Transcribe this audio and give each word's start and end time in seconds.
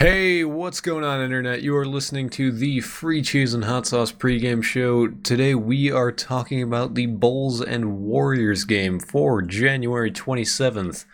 Hey, 0.00 0.44
what's 0.44 0.80
going 0.80 1.02
on, 1.02 1.20
Internet? 1.20 1.62
You 1.62 1.74
are 1.76 1.84
listening 1.84 2.30
to 2.30 2.52
the 2.52 2.78
Free 2.78 3.20
Cheese 3.20 3.52
and 3.52 3.64
Hot 3.64 3.84
Sauce 3.84 4.12
pregame 4.12 4.62
show. 4.62 5.08
Today 5.08 5.56
we 5.56 5.90
are 5.90 6.12
talking 6.12 6.62
about 6.62 6.94
the 6.94 7.06
Bulls 7.06 7.60
and 7.60 7.98
Warriors 7.98 8.62
game 8.62 9.00
for 9.00 9.42
January 9.42 10.12
27th, 10.12 11.04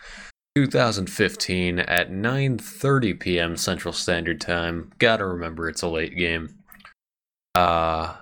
2015 0.55 1.79
at 1.79 2.11
9:30 2.11 3.19
p.m. 3.19 3.57
Central 3.57 3.91
Standard 3.91 4.39
Time. 4.39 4.91
Gotta 4.99 5.25
remember 5.25 5.67
it's 5.67 5.81
a 5.81 5.87
late 5.87 6.15
game. 6.15 6.59
Uh 7.55 8.17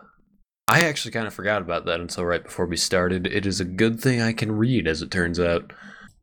I 0.70 0.86
actually 0.86 1.12
kind 1.12 1.28
of 1.28 1.34
forgot 1.34 1.62
about 1.62 1.84
that 1.88 2.00
until 2.00 2.24
right 2.24 2.42
before 2.42 2.68
we 2.68 2.78
started. 2.78 3.28
It 3.28 3.46
is 3.46 3.60
a 3.60 3.66
good 3.66 4.00
thing 4.00 4.22
I 4.22 4.32
can 4.32 4.54
read, 4.54 4.88
as 4.88 5.02
it 5.02 5.12
turns 5.12 5.42
out. 5.42 5.74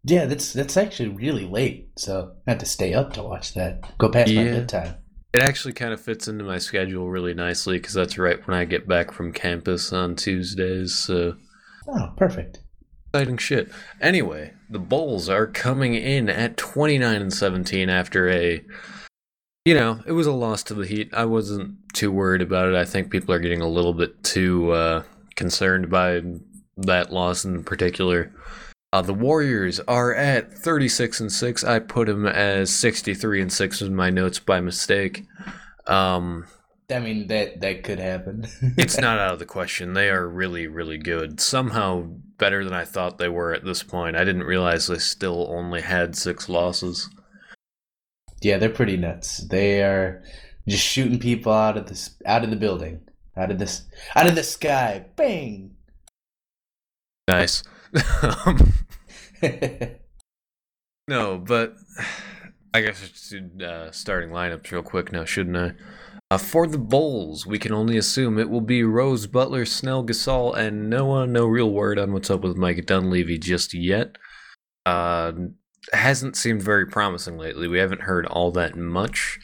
Yeah, 0.04 0.24
that's 0.26 0.52
that's 0.52 0.76
actually 0.76 1.10
really 1.10 1.46
late. 1.46 1.90
So 1.98 2.32
I 2.46 2.52
had 2.52 2.60
to 2.60 2.66
stay 2.66 2.94
up 2.94 3.12
to 3.14 3.22
watch 3.22 3.54
that. 3.54 3.80
Go 3.98 4.08
past 4.08 4.32
my 4.32 4.42
Yeah. 4.44 4.52
bedtime. 4.52 4.94
It 5.32 5.42
actually 5.42 5.74
kind 5.74 5.92
of 5.92 6.00
fits 6.00 6.26
into 6.26 6.42
my 6.42 6.58
schedule 6.58 7.08
really 7.08 7.34
nicely 7.34 7.78
because 7.78 7.94
that's 7.94 8.18
right 8.18 8.44
when 8.46 8.56
I 8.56 8.64
get 8.64 8.88
back 8.88 9.12
from 9.12 9.32
campus 9.32 9.92
on 9.92 10.16
Tuesdays. 10.16 10.94
So 10.94 11.36
Oh, 11.86 12.12
perfect. 12.16 12.58
exciting 13.14 13.36
shit. 13.38 13.70
Anyway, 14.00 14.52
the 14.70 14.78
Bulls 14.78 15.28
are 15.28 15.46
coming 15.46 15.94
in 15.94 16.28
at 16.28 16.56
29 16.56 17.20
and 17.22 17.32
17 17.32 17.88
after 17.88 18.28
a 18.28 18.64
you 19.66 19.74
know, 19.74 20.00
it 20.06 20.12
was 20.12 20.26
a 20.26 20.32
loss 20.32 20.62
to 20.64 20.74
the 20.74 20.86
Heat. 20.86 21.10
I 21.12 21.26
wasn't 21.26 21.76
too 21.92 22.10
worried 22.10 22.40
about 22.40 22.68
it. 22.70 22.74
I 22.74 22.86
think 22.86 23.10
people 23.10 23.34
are 23.34 23.38
getting 23.38 23.60
a 23.60 23.68
little 23.68 23.92
bit 23.92 24.24
too 24.24 24.70
uh, 24.72 25.02
concerned 25.36 25.90
by 25.90 26.22
that 26.78 27.12
loss 27.12 27.44
in 27.44 27.62
particular. 27.62 28.32
Uh, 28.92 29.02
the 29.02 29.14
Warriors 29.14 29.78
are 29.80 30.14
at 30.14 30.52
36 30.52 31.20
and 31.20 31.32
6. 31.32 31.64
I 31.64 31.78
put 31.78 32.08
them 32.08 32.26
as 32.26 32.74
63 32.74 33.42
and 33.42 33.52
6 33.52 33.82
in 33.82 33.94
my 33.94 34.10
notes 34.10 34.40
by 34.40 34.60
mistake. 34.60 35.26
Um, 35.86 36.46
I 36.90 36.98
mean 36.98 37.28
that 37.28 37.60
that 37.60 37.84
could 37.84 38.00
happen. 38.00 38.46
it's 38.76 38.98
not 38.98 39.18
out 39.18 39.34
of 39.34 39.38
the 39.38 39.46
question. 39.46 39.92
They 39.92 40.10
are 40.10 40.28
really, 40.28 40.66
really 40.66 40.98
good. 40.98 41.40
Somehow 41.40 42.02
better 42.38 42.64
than 42.64 42.72
I 42.72 42.84
thought 42.84 43.18
they 43.18 43.28
were 43.28 43.54
at 43.54 43.64
this 43.64 43.82
point. 43.84 44.16
I 44.16 44.24
didn't 44.24 44.44
realize 44.44 44.86
they 44.86 44.98
still 44.98 45.46
only 45.50 45.82
had 45.82 46.16
six 46.16 46.48
losses. 46.48 47.08
yeah, 48.42 48.58
they're 48.58 48.70
pretty 48.70 48.96
nuts. 48.96 49.38
They 49.48 49.82
are 49.82 50.22
just 50.66 50.84
shooting 50.84 51.18
people 51.18 51.52
out 51.52 51.76
of 51.76 51.86
this 51.86 52.16
out 52.26 52.42
of 52.42 52.50
the 52.50 52.56
building, 52.56 53.00
out 53.36 53.52
of 53.52 53.58
this 53.60 53.82
out 54.16 54.26
of 54.26 54.34
the 54.34 54.42
sky. 54.42 55.06
Bang. 55.14 55.76
Nice. 57.28 57.62
No, 61.10 61.38
but 61.38 61.74
I 62.72 62.82
guess 62.82 63.02
I 63.02 63.08
should 63.12 63.60
uh, 63.60 63.90
starting 63.90 64.30
lineups 64.30 64.70
real 64.70 64.84
quick 64.84 65.10
now, 65.10 65.24
shouldn't 65.24 65.56
I? 65.56 65.72
Uh, 66.30 66.38
for 66.38 66.68
the 66.68 66.78
Bulls, 66.78 67.44
we 67.44 67.58
can 67.58 67.72
only 67.72 67.96
assume 67.96 68.38
it 68.38 68.48
will 68.48 68.60
be 68.60 68.84
Rose, 68.84 69.26
Butler, 69.26 69.66
Snell, 69.66 70.04
Gasol, 70.04 70.56
and 70.56 70.88
Noah. 70.88 71.26
No 71.26 71.46
real 71.46 71.68
word 71.68 71.98
on 71.98 72.12
what's 72.12 72.30
up 72.30 72.42
with 72.42 72.56
Mike 72.56 72.86
Dunleavy 72.86 73.38
just 73.38 73.74
yet. 73.74 74.18
Uh, 74.86 75.32
hasn't 75.92 76.36
seemed 76.36 76.62
very 76.62 76.86
promising 76.86 77.36
lately. 77.36 77.66
We 77.66 77.80
haven't 77.80 78.02
heard 78.02 78.26
all 78.26 78.52
that 78.52 78.76
much. 78.76 79.40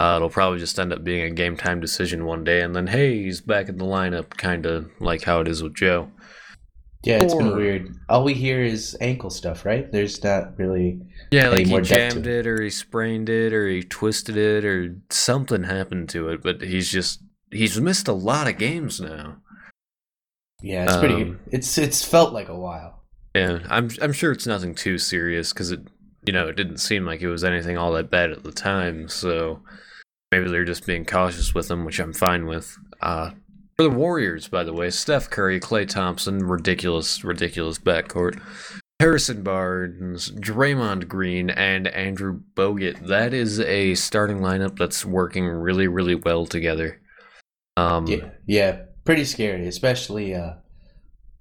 Uh, 0.00 0.14
it'll 0.16 0.30
probably 0.30 0.58
just 0.58 0.80
end 0.80 0.92
up 0.92 1.04
being 1.04 1.22
a 1.22 1.30
game 1.30 1.56
time 1.56 1.80
decision 1.80 2.24
one 2.24 2.42
day, 2.42 2.60
and 2.60 2.74
then 2.74 2.88
hey, 2.88 3.22
he's 3.22 3.40
back 3.40 3.68
in 3.68 3.78
the 3.78 3.84
lineup, 3.84 4.30
kind 4.30 4.66
of 4.66 4.90
like 4.98 5.22
how 5.22 5.40
it 5.40 5.46
is 5.46 5.62
with 5.62 5.76
Joe. 5.76 6.10
Yeah, 7.04 7.22
it's 7.22 7.34
been 7.34 7.54
weird. 7.54 7.94
All 8.08 8.24
we 8.24 8.34
hear 8.34 8.62
is 8.62 8.96
ankle 9.00 9.30
stuff, 9.30 9.64
right? 9.64 9.90
There's 9.92 10.22
not 10.24 10.58
really. 10.58 11.00
Yeah, 11.30 11.48
like 11.48 11.60
Any 11.60 11.64
he 11.64 11.70
more 11.70 11.80
depth 11.80 12.14
jammed 12.14 12.26
it, 12.26 12.46
or 12.46 12.62
he 12.62 12.70
sprained 12.70 13.28
it, 13.28 13.52
or 13.52 13.68
he 13.68 13.82
twisted 13.82 14.36
it, 14.36 14.64
or 14.64 14.96
something 15.10 15.64
happened 15.64 16.08
to 16.10 16.28
it. 16.30 16.42
But 16.42 16.62
he's 16.62 16.90
just 16.90 17.20
he's 17.50 17.80
missed 17.80 18.08
a 18.08 18.12
lot 18.12 18.48
of 18.48 18.58
games 18.58 19.00
now. 19.00 19.38
Yeah, 20.62 20.84
it's 20.84 20.96
pretty. 20.96 21.22
Um, 21.22 21.40
It's 21.52 21.76
it's 21.78 22.04
felt 22.04 22.32
like 22.32 22.48
a 22.48 22.58
while. 22.58 23.02
Yeah, 23.34 23.60
I'm 23.68 23.90
I'm 24.00 24.12
sure 24.12 24.32
it's 24.32 24.46
nothing 24.46 24.74
too 24.74 24.98
serious 24.98 25.52
because 25.52 25.70
it 25.72 25.80
you 26.24 26.32
know 26.32 26.48
it 26.48 26.56
didn't 26.56 26.78
seem 26.78 27.04
like 27.04 27.20
it 27.20 27.28
was 27.28 27.44
anything 27.44 27.76
all 27.76 27.92
that 27.92 28.10
bad 28.10 28.30
at 28.30 28.44
the 28.44 28.52
time. 28.52 29.08
So 29.08 29.60
maybe 30.32 30.48
they're 30.48 30.64
just 30.64 30.86
being 30.86 31.04
cautious 31.04 31.54
with 31.54 31.70
him, 31.70 31.84
which 31.84 31.98
I'm 31.98 32.14
fine 32.14 32.46
with. 32.46 32.76
Uh, 33.02 33.32
for 33.76 33.82
the 33.82 33.90
Warriors, 33.90 34.48
by 34.48 34.64
the 34.64 34.72
way, 34.72 34.90
Steph 34.90 35.30
Curry, 35.30 35.60
Klay 35.60 35.88
Thompson, 35.88 36.46
ridiculous, 36.46 37.24
ridiculous 37.24 37.78
backcourt. 37.78 38.40
Harrison 39.00 39.42
Barnes, 39.42 40.30
Draymond 40.30 41.08
Green, 41.08 41.50
and 41.50 41.88
Andrew 41.88 42.40
Bogut. 42.54 43.08
That 43.08 43.34
is 43.34 43.58
a 43.60 43.94
starting 43.96 44.38
lineup 44.38 44.78
that's 44.78 45.04
working 45.04 45.46
really, 45.46 45.88
really 45.88 46.14
well 46.14 46.46
together. 46.46 47.00
Um, 47.76 48.06
Yeah, 48.06 48.30
yeah, 48.46 48.78
pretty 49.04 49.24
scary, 49.24 49.66
especially 49.66 50.34
uh, 50.34 50.54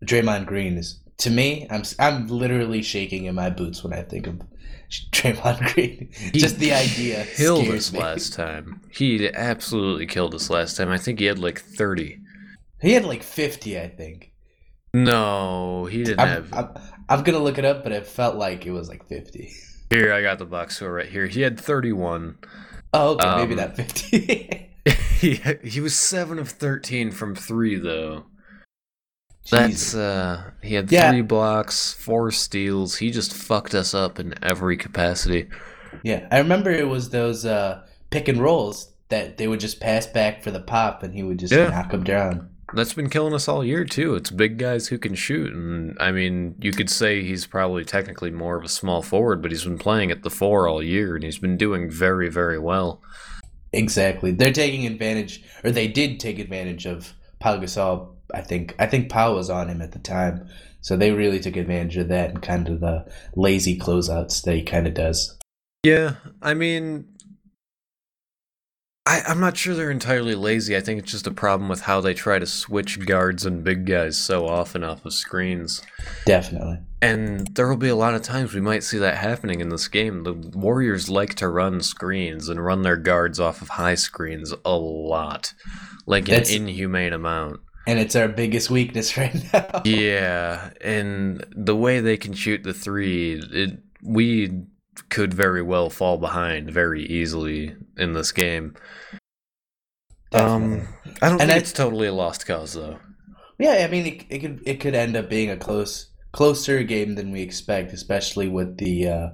Draymond 0.03 0.47
Green 0.47 0.77
is 0.77 0.99
to 1.19 1.29
me. 1.29 1.67
I'm 1.69 1.83
I'm 1.99 2.27
literally 2.27 2.81
shaking 2.81 3.25
in 3.25 3.35
my 3.35 3.49
boots 3.51 3.83
when 3.83 3.93
I 3.93 4.01
think 4.01 4.27
of 4.27 4.41
Draymond 5.11 5.73
Green. 5.73 6.09
Just 6.33 6.57
the 6.57 6.73
idea 6.73 7.25
killed 7.35 7.67
us 7.67 7.93
me. 7.93 7.99
last 7.99 8.33
time. 8.33 8.81
He 8.91 9.31
absolutely 9.31 10.07
killed 10.07 10.33
us 10.33 10.49
last 10.49 10.75
time. 10.75 10.89
I 10.89 10.97
think 10.97 11.19
he 11.19 11.25
had 11.25 11.39
like 11.39 11.61
30. 11.61 12.19
He 12.83 12.93
had 12.93 13.05
like 13.05 13.23
50, 13.23 13.79
I 13.79 13.87
think. 13.87 14.31
No, 14.93 15.85
he 15.85 16.03
didn't 16.03 16.19
I'm, 16.19 16.27
have. 16.27 16.53
I'm, 16.53 16.69
I'm 17.09 17.23
gonna 17.23 17.39
look 17.39 17.57
it 17.57 17.65
up, 17.65 17.81
but 17.83 17.91
it 17.93 18.05
felt 18.05 18.35
like 18.35 18.65
it 18.67 18.71
was 18.71 18.89
like 18.89 19.07
50. 19.07 19.51
Here, 19.89 20.13
I 20.13 20.21
got 20.21 20.37
the 20.37 20.45
box 20.45 20.75
score 20.75 20.93
right 20.93 21.07
here. 21.09 21.25
He 21.25 21.41
had 21.41 21.59
31. 21.59 22.37
Oh, 22.93 23.13
okay, 23.15 23.35
maybe 23.37 23.53
Um, 23.53 23.59
not 23.59 23.75
50. 23.75 24.69
he 25.19 25.41
he 25.63 25.79
was 25.79 25.97
seven 25.97 26.37
of 26.37 26.49
13 26.49 27.09
from 27.11 27.33
three 27.35 27.79
though. 27.79 28.25
That's 29.49 29.95
uh, 29.95 30.51
he 30.61 30.75
had 30.75 30.91
Yeah. 30.91 31.09
three 31.09 31.21
blocks, 31.21 31.93
four 31.93 32.31
steals. 32.31 32.97
He 32.97 33.11
just 33.11 33.33
fucked 33.33 33.73
us 33.73 33.93
up 33.93 34.19
in 34.19 34.33
every 34.43 34.77
capacity. 34.77 35.47
Yeah, 36.03 36.27
I 36.31 36.37
remember 36.39 36.69
it 36.71 36.87
was 36.87 37.09
those 37.09 37.45
uh, 37.45 37.83
pick 38.09 38.27
and 38.27 38.39
rolls 38.39 38.91
that 39.09 39.37
they 39.37 39.47
would 39.47 39.59
just 39.59 39.79
pass 39.79 40.05
back 40.07 40.43
for 40.43 40.51
the 40.51 40.59
pop, 40.61 41.03
and 41.03 41.13
he 41.13 41.23
would 41.23 41.39
just 41.39 41.53
Yeah. 41.53 41.69
knock 41.69 41.91
them 41.91 42.03
down. 42.03 42.49
That's 42.75 42.93
been 42.93 43.09
killing 43.09 43.33
us 43.33 43.47
all 43.47 43.63
year 43.63 43.85
too. 43.85 44.15
It's 44.15 44.31
big 44.31 44.57
guys 44.57 44.87
who 44.87 44.97
can 44.97 45.13
shoot, 45.15 45.53
and 45.53 45.95
I 45.99 46.11
mean, 46.11 46.55
you 46.59 46.71
could 46.71 46.89
say 46.89 47.23
he's 47.23 47.45
probably 47.45 47.85
technically 47.85 48.31
more 48.31 48.57
of 48.57 48.63
a 48.63 48.69
small 48.69 49.01
forward, 49.01 49.41
but 49.41 49.51
he's 49.51 49.63
been 49.63 49.77
playing 49.77 50.11
at 50.11 50.23
the 50.23 50.29
four 50.29 50.67
all 50.67 50.81
year, 50.81 51.15
and 51.15 51.23
he's 51.23 51.37
been 51.37 51.57
doing 51.57 51.89
very, 51.89 52.29
very 52.29 52.57
well. 52.57 53.01
Exactly. 53.71 54.31
They're 54.31 54.51
taking 54.51 54.85
advantage, 54.85 55.43
or 55.63 55.71
they 55.71 55.87
did 55.87 56.19
take 56.19 56.39
advantage 56.39 56.85
of 56.85 57.13
Pau 57.39 57.57
Gasol. 57.57 58.09
I 58.33 58.41
think. 58.41 58.75
I 58.79 58.87
think 58.87 59.09
Pau 59.09 59.35
was 59.35 59.49
on 59.49 59.69
him 59.69 59.81
at 59.81 59.91
the 59.91 59.99
time, 59.99 60.47
so 60.81 60.97
they 60.97 61.11
really 61.11 61.39
took 61.39 61.55
advantage 61.55 61.97
of 61.97 62.07
that 62.07 62.31
and 62.31 62.41
kind 62.41 62.67
of 62.69 62.79
the 62.79 63.05
lazy 63.35 63.77
closeouts 63.77 64.43
that 64.43 64.55
he 64.55 64.63
kind 64.63 64.87
of 64.87 64.95
does. 64.95 65.37
Yeah, 65.83 66.15
I 66.41 66.53
mean, 66.53 67.05
I, 69.05 69.21
I'm 69.27 69.41
not 69.41 69.57
sure 69.57 69.75
they're 69.75 69.91
entirely 69.91 70.33
lazy. 70.33 70.77
I 70.77 70.79
think 70.79 70.99
it's 70.99 71.11
just 71.11 71.27
a 71.27 71.31
problem 71.31 71.67
with 71.67 71.81
how 71.81 71.99
they 71.99 72.13
try 72.13 72.39
to 72.39 72.45
switch 72.45 73.05
guards 73.05 73.45
and 73.45 73.63
big 73.63 73.85
guys 73.85 74.17
so 74.17 74.47
often 74.47 74.83
off 74.83 75.05
of 75.05 75.13
screens. 75.13 75.81
Definitely. 76.25 76.79
And 77.01 77.47
there 77.55 77.67
will 77.67 77.75
be 77.75 77.89
a 77.89 77.97
lot 77.97 78.13
of 78.13 78.21
times 78.21 78.53
we 78.53 78.61
might 78.61 78.81
see 78.81 78.97
that 78.99 79.17
happening 79.17 79.59
in 79.59 79.67
this 79.67 79.89
game. 79.89 80.23
The 80.23 80.33
Warriors 80.33 81.09
like 81.09 81.35
to 81.35 81.49
run 81.49 81.81
screens 81.81 82.47
and 82.47 82.63
run 82.63 82.83
their 82.83 82.95
guards 82.95 83.41
off 83.41 83.61
of 83.61 83.69
high 83.69 83.95
screens 83.95 84.53
a 84.63 84.77
lot, 84.77 85.53
like 86.05 86.29
an 86.29 86.49
inhumane 86.49 87.11
amount. 87.11 87.59
And 87.85 87.99
it's 87.99 88.15
our 88.15 88.29
biggest 88.29 88.69
weakness 88.69 89.17
right 89.17 89.35
now. 89.51 89.81
Yeah, 89.83 90.69
and 90.79 91.45
the 91.51 91.75
way 91.75 91.99
they 91.99 92.15
can 92.15 92.31
shoot 92.31 92.63
the 92.63 92.73
three, 92.73 93.33
it, 93.51 93.79
we 94.01 94.63
could 95.09 95.33
very 95.33 95.61
well 95.61 95.89
fall 95.89 96.17
behind 96.17 96.71
very 96.71 97.03
easily 97.03 97.75
in 97.97 98.13
this 98.13 98.31
game. 98.31 98.75
Definitely. 100.31 100.79
Um, 100.79 100.87
I 101.21 101.29
don't 101.29 101.41
And 101.41 101.49
think 101.49 101.51
I- 101.51 101.57
it's 101.57 101.73
totally 101.73 102.07
a 102.07 102.13
lost 102.13 102.45
cause 102.45 102.73
though. 102.73 102.99
Yeah, 103.59 103.85
I 103.85 103.87
mean, 103.87 104.05
it, 104.07 104.25
it 104.29 104.39
could 104.39 104.61
it 104.65 104.79
could 104.79 104.95
end 104.95 105.15
up 105.15 105.29
being 105.29 105.49
a 105.51 105.57
close 105.57 106.09
closer 106.31 106.81
game 106.83 107.15
than 107.15 107.31
we 107.31 107.41
expect, 107.41 107.93
especially 107.93 108.49
with 108.49 108.77
the 108.77 109.07
uh, 109.07 109.27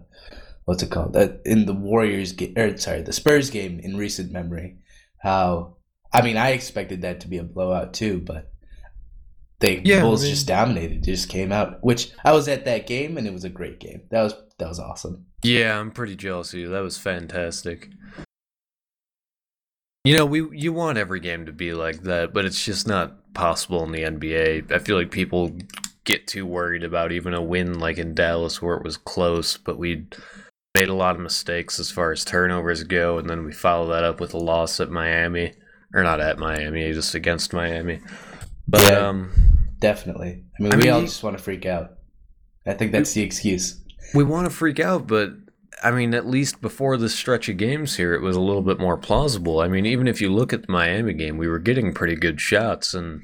what's 0.65 0.83
it 0.83 0.91
called 0.91 1.15
uh, 1.15 1.29
in 1.45 1.65
the 1.65 1.73
Warriors 1.73 2.33
game 2.33 2.53
or 2.57 2.77
sorry 2.77 3.01
the 3.01 3.13
Spurs 3.13 3.49
game 3.49 3.79
in 3.79 3.95
recent 3.97 4.31
memory. 4.31 4.77
How 5.19 5.77
I 6.11 6.21
mean, 6.21 6.35
I 6.37 6.49
expected 6.49 7.01
that 7.03 7.21
to 7.21 7.27
be 7.29 7.37
a 7.37 7.43
blowout 7.43 7.93
too, 7.93 8.19
but 8.19 8.51
they 9.59 9.81
Yeah, 9.83 9.99
I 9.99 10.01
Bulls 10.01 10.23
mean- 10.23 10.31
just 10.31 10.47
dominated, 10.47 11.03
They 11.03 11.11
just 11.11 11.29
came 11.29 11.51
out. 11.51 11.83
Which 11.83 12.11
I 12.23 12.31
was 12.31 12.47
at 12.47 12.65
that 12.65 12.87
game 12.87 13.17
and 13.17 13.27
it 13.27 13.33
was 13.33 13.43
a 13.43 13.49
great 13.49 13.79
game. 13.79 14.01
That 14.11 14.23
was 14.23 14.33
that 14.57 14.67
was 14.67 14.79
awesome. 14.79 15.25
Yeah, 15.43 15.79
I'm 15.79 15.91
pretty 15.91 16.15
jealous 16.15 16.53
of 16.53 16.59
you. 16.59 16.69
That 16.69 16.81
was 16.81 16.97
fantastic. 16.97 17.89
You 20.05 20.15
know, 20.17 20.25
we 20.25 20.47
you 20.57 20.71
want 20.73 20.97
every 20.97 21.19
game 21.19 21.45
to 21.45 21.51
be 21.51 21.73
like 21.73 22.03
that, 22.03 22.33
but 22.33 22.45
it's 22.45 22.63
just 22.63 22.87
not 22.87 23.33
possible 23.33 23.83
in 23.83 23.91
the 23.91 24.03
NBA. 24.03 24.71
I 24.71 24.79
feel 24.79 24.97
like 24.97 25.11
people 25.11 25.57
get 26.05 26.25
too 26.27 26.45
worried 26.45 26.83
about 26.83 27.11
even 27.11 27.33
a 27.33 27.41
win 27.41 27.79
like 27.79 27.97
in 27.97 28.15
Dallas 28.15 28.61
where 28.61 28.75
it 28.77 28.83
was 28.83 28.97
close, 28.97 29.57
but 29.57 29.77
we 29.77 30.07
made 30.75 30.87
a 30.87 30.93
lot 30.93 31.15
of 31.15 31.21
mistakes 31.21 31.79
as 31.79 31.91
far 31.91 32.11
as 32.11 32.23
turnovers 32.23 32.83
go, 32.83 33.17
and 33.17 33.29
then 33.29 33.43
we 33.45 33.51
follow 33.51 33.87
that 33.91 34.03
up 34.03 34.19
with 34.19 34.33
a 34.33 34.37
loss 34.37 34.79
at 34.79 34.89
Miami, 34.89 35.53
or 35.93 36.01
not 36.03 36.21
at 36.21 36.39
Miami, 36.39 36.91
just 36.93 37.13
against 37.13 37.53
Miami. 37.53 37.99
But 38.69 38.81
Yeah. 38.81 39.07
um, 39.09 39.31
Definitely. 39.79 40.43
I 40.59 40.63
mean, 40.63 40.73
I 40.73 40.75
we 40.75 40.83
mean, 40.83 40.91
all 40.91 41.01
just 41.01 41.23
want 41.23 41.37
to 41.37 41.43
freak 41.43 41.65
out. 41.65 41.91
I 42.67 42.73
think 42.73 42.91
that's 42.91 43.13
the 43.13 43.21
excuse. 43.21 43.81
we 44.13 44.23
want 44.23 44.45
to 44.45 44.49
freak 44.55 44.79
out, 44.79 45.07
but 45.07 45.31
I 45.81 45.91
mean, 45.91 46.13
at 46.13 46.27
least 46.27 46.59
before 46.61 46.97
this 46.97 47.15
stretch 47.15 47.47
of 47.47 47.55
games 47.57 47.95
here, 47.95 48.13
it 48.13 48.21
was 48.21 48.35
a 48.35 48.41
little 48.41 48.61
bit 48.61 48.79
more 48.79 48.97
plausible. 48.97 49.61
I 49.61 49.69
mean, 49.69 49.85
even 49.85 50.07
if 50.07 50.19
you 50.19 50.31
look 50.33 50.51
at 50.51 50.63
the 50.65 50.71
Miami 50.71 51.13
game, 51.13 51.37
we 51.37 51.47
were 51.47 51.59
getting 51.59 51.93
pretty 51.93 52.15
good 52.15 52.41
shots, 52.41 52.93
and 52.93 53.23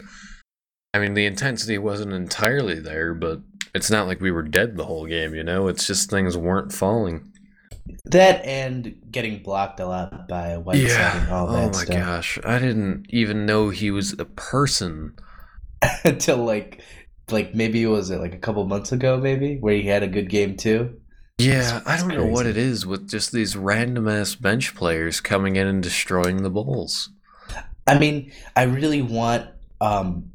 I 0.93 0.99
mean, 0.99 1.13
the 1.13 1.25
intensity 1.25 1.77
wasn't 1.77 2.13
entirely 2.13 2.79
there, 2.79 3.13
but 3.13 3.41
it's 3.73 3.91
not 3.91 4.07
like 4.07 4.21
we 4.21 4.31
were 4.31 4.43
dead 4.43 4.77
the 4.77 4.85
whole 4.85 5.05
game, 5.05 5.35
you 5.35 5.43
know? 5.43 5.67
It's 5.67 5.85
just 5.85 6.09
things 6.09 6.37
weren't 6.37 6.71
falling. 6.71 7.29
That 8.05 8.45
and 8.45 8.95
getting 9.11 9.43
blocked 9.43 9.81
a 9.81 9.85
lot 9.85 10.29
by 10.29 10.55
Whiteside 10.55 11.23
and 11.23 11.31
all 11.31 11.49
oh 11.49 11.65
my 11.67 11.71
stuff. 11.73 11.87
gosh. 11.89 12.39
I 12.45 12.57
didn't 12.59 13.07
even 13.09 13.45
know 13.45 13.69
he 13.69 13.91
was 13.91 14.13
a 14.17 14.23
person. 14.25 15.13
Until 16.03 16.37
like, 16.37 16.81
like 17.31 17.53
maybe 17.55 17.81
it 17.83 17.87
was 17.87 18.11
uh, 18.11 18.19
like 18.19 18.33
a 18.33 18.39
couple 18.39 18.65
months 18.65 18.91
ago, 18.91 19.17
maybe 19.17 19.57
where 19.57 19.75
he 19.75 19.83
had 19.87 20.03
a 20.03 20.07
good 20.07 20.29
game 20.29 20.55
too. 20.57 20.99
Yeah, 21.37 21.77
It's- 21.77 21.83
I 21.85 21.97
don't 21.97 22.09
know 22.17 22.25
what 22.27 22.45
it 22.45 22.57
is 22.57 22.85
with 22.85 23.09
just 23.09 23.31
these 23.31 23.57
random 23.57 24.07
ass 24.07 24.35
bench 24.35 24.73
players 24.75 25.19
coming 25.19 25.55
in 25.57 25.67
and 25.67 25.83
destroying 25.83 26.43
the 26.43 26.49
Bulls. 26.49 27.09
I 27.87 27.99
mean, 27.99 28.31
I 28.55 28.63
really 28.63 29.01
want. 29.01 29.49
um 29.81 30.31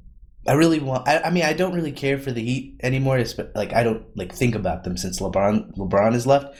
I 0.46 0.54
really 0.54 0.80
want. 0.80 1.06
I, 1.06 1.20
I 1.20 1.30
mean, 1.30 1.44
I 1.44 1.52
don't 1.52 1.74
really 1.74 1.92
care 1.92 2.18
for 2.18 2.32
the 2.32 2.42
Heat 2.42 2.80
anymore. 2.82 3.22
Like, 3.54 3.72
I 3.74 3.82
don't 3.82 4.04
like 4.16 4.32
think 4.34 4.54
about 4.54 4.84
them 4.84 4.96
since 4.96 5.20
LeBron 5.20 5.76
LeBron 5.76 6.12
has 6.12 6.26
left, 6.26 6.54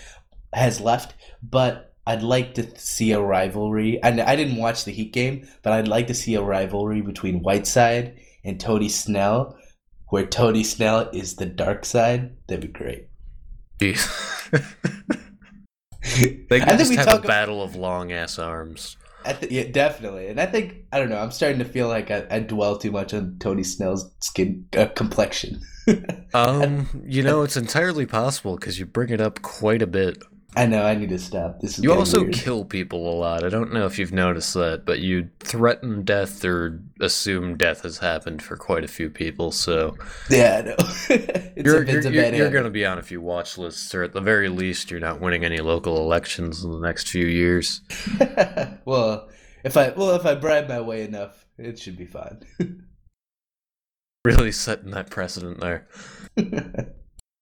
has 0.52 0.80
left. 0.80 1.14
But 1.42 1.94
I'd 2.06 2.22
like 2.22 2.54
to 2.54 2.78
see 2.78 3.12
a 3.12 3.20
rivalry. 3.20 4.02
And 4.02 4.20
I 4.20 4.36
didn't 4.36 4.56
watch 4.56 4.84
the 4.84 4.90
Heat 4.92 5.12
game, 5.12 5.48
but 5.62 5.72
I'd 5.72 5.88
like 5.88 6.08
to 6.08 6.14
see 6.14 6.34
a 6.34 6.42
rivalry 6.42 7.00
between 7.00 7.40
Whiteside 7.42 8.18
and 8.44 8.60
Tony 8.60 8.88
Snell, 8.88 9.56
where 10.08 10.26
Tony 10.26 10.64
Snell 10.64 11.08
is 11.12 11.36
the 11.36 11.46
dark 11.46 11.84
side. 11.84 12.36
That'd 12.46 12.62
be 12.62 12.68
great. 12.68 13.08
Jeez. 13.78 14.50
they 16.48 16.56
I 16.56 16.60
could 16.60 16.68
think 16.68 16.78
just 16.78 16.90
we 16.90 16.96
have 16.96 17.06
talk 17.06 17.24
a 17.24 17.28
battle 17.28 17.62
of 17.62 17.76
long 17.76 18.12
ass 18.12 18.38
arms. 18.38 18.96
Th- 19.24 19.52
yeah, 19.52 19.64
definitely. 19.70 20.28
And 20.28 20.40
I 20.40 20.46
think 20.46 20.84
I 20.92 20.98
don't 20.98 21.10
know. 21.10 21.18
I'm 21.18 21.30
starting 21.30 21.58
to 21.58 21.64
feel 21.64 21.88
like 21.88 22.10
I, 22.10 22.26
I 22.30 22.40
dwell 22.40 22.78
too 22.78 22.90
much 22.90 23.12
on 23.12 23.36
Tony 23.38 23.62
Snell's 23.62 24.10
skin 24.20 24.66
uh, 24.76 24.86
complexion. 24.86 25.60
Um, 26.32 27.02
you 27.04 27.24
know, 27.24 27.42
it's 27.42 27.56
entirely 27.56 28.06
possible 28.06 28.54
because 28.54 28.78
you 28.78 28.86
bring 28.86 29.08
it 29.08 29.20
up 29.20 29.42
quite 29.42 29.82
a 29.82 29.88
bit. 29.88 30.18
I 30.56 30.66
know. 30.66 30.84
I 30.84 30.96
need 30.96 31.10
to 31.10 31.18
stop. 31.18 31.60
This 31.60 31.78
is 31.78 31.84
You 31.84 31.92
also 31.92 32.22
weird. 32.22 32.34
kill 32.34 32.64
people 32.64 33.12
a 33.12 33.16
lot. 33.16 33.44
I 33.44 33.48
don't 33.48 33.72
know 33.72 33.86
if 33.86 33.98
you've 33.98 34.12
noticed 34.12 34.54
that, 34.54 34.84
but 34.84 34.98
you 34.98 35.30
threaten 35.38 36.02
death 36.04 36.44
or 36.44 36.82
assume 37.00 37.56
death 37.56 37.82
has 37.82 37.98
happened 37.98 38.42
for 38.42 38.56
quite 38.56 38.82
a 38.82 38.88
few 38.88 39.10
people. 39.10 39.52
So 39.52 39.96
Yeah, 40.28 40.56
I 40.58 40.62
know. 40.62 40.74
it's 41.08 41.64
you're 41.64 41.82
a, 41.82 41.86
you're, 41.86 42.00
a 42.00 42.10
you're, 42.10 42.34
you're 42.34 42.50
going 42.50 42.64
to 42.64 42.70
be 42.70 42.84
on 42.84 42.98
a 42.98 43.02
few 43.02 43.20
watch 43.20 43.58
lists, 43.58 43.94
or 43.94 44.02
at 44.02 44.12
the 44.12 44.20
very 44.20 44.48
least, 44.48 44.90
you're 44.90 44.98
not 44.98 45.20
winning 45.20 45.44
any 45.44 45.58
local 45.58 45.98
elections 45.98 46.64
in 46.64 46.72
the 46.72 46.80
next 46.80 47.08
few 47.08 47.26
years. 47.26 47.82
well, 48.84 49.28
if 49.62 49.76
I 49.76 49.90
well 49.90 50.16
if 50.16 50.26
I 50.26 50.34
bribe 50.34 50.68
my 50.68 50.80
way 50.80 51.04
enough, 51.04 51.46
it 51.58 51.78
should 51.78 51.96
be 51.96 52.06
fine. 52.06 52.40
Really 54.22 54.52
setting 54.52 54.90
that 54.90 55.08
precedent 55.08 55.60
there. 55.60 55.88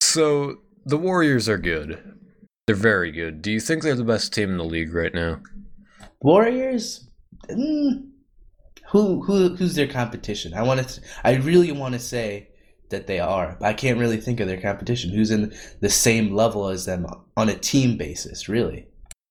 So 0.01 0.59
the 0.87 0.97
Warriors 0.97 1.49
are 1.49 1.59
good. 1.59 2.18
They're 2.69 2.77
very 2.77 3.11
good. 3.11 3.41
Do 3.41 3.51
you 3.51 3.61
think 3.61 3.83
they're 3.83 3.95
the 3.95 4.05
best 4.05 4.35
team 4.35 4.51
in 4.51 4.59
the 4.59 4.63
league 4.63 4.93
right 4.93 5.15
now? 5.15 5.41
Warriors. 6.21 7.09
Mm, 7.49 8.11
who 8.91 9.23
who 9.23 9.57
who's 9.57 9.75
their 9.75 9.87
competition? 9.87 10.53
I 10.53 10.63
want 10.65 10.87
to. 10.87 11.01
I 11.25 11.37
really 11.37 11.73
want 11.73 11.95
to 11.95 11.99
say 11.99 12.51
that 12.91 13.07
they 13.07 13.21
are. 13.21 13.57
but 13.59 13.69
I 13.69 13.73
can't 13.73 13.99
really 13.99 14.19
think 14.19 14.39
of 14.39 14.49
their 14.49 14.61
competition. 14.61 15.09
Who's 15.09 15.31
in 15.31 15.55
the 15.81 15.89
same 15.89 16.35
level 16.35 16.69
as 16.69 16.85
them 16.85 17.07
on 17.39 17.49
a 17.49 17.55
team 17.57 17.97
basis? 17.97 18.51
Really. 18.51 18.87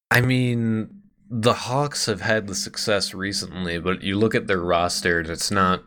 I 0.10 0.22
mean, 0.22 0.90
the 1.30 1.54
Hawks 1.54 2.07
have 2.07 2.22
had 2.22 2.48
the 2.48 2.56
success 2.56 3.13
recently, 3.13 3.78
but 3.78 4.01
you 4.01 4.18
look 4.18 4.33
at 4.33 4.48
their 4.48 4.62
roster 4.62 5.19
and 5.19 5.30
it's 5.30 5.51
not 5.51 5.83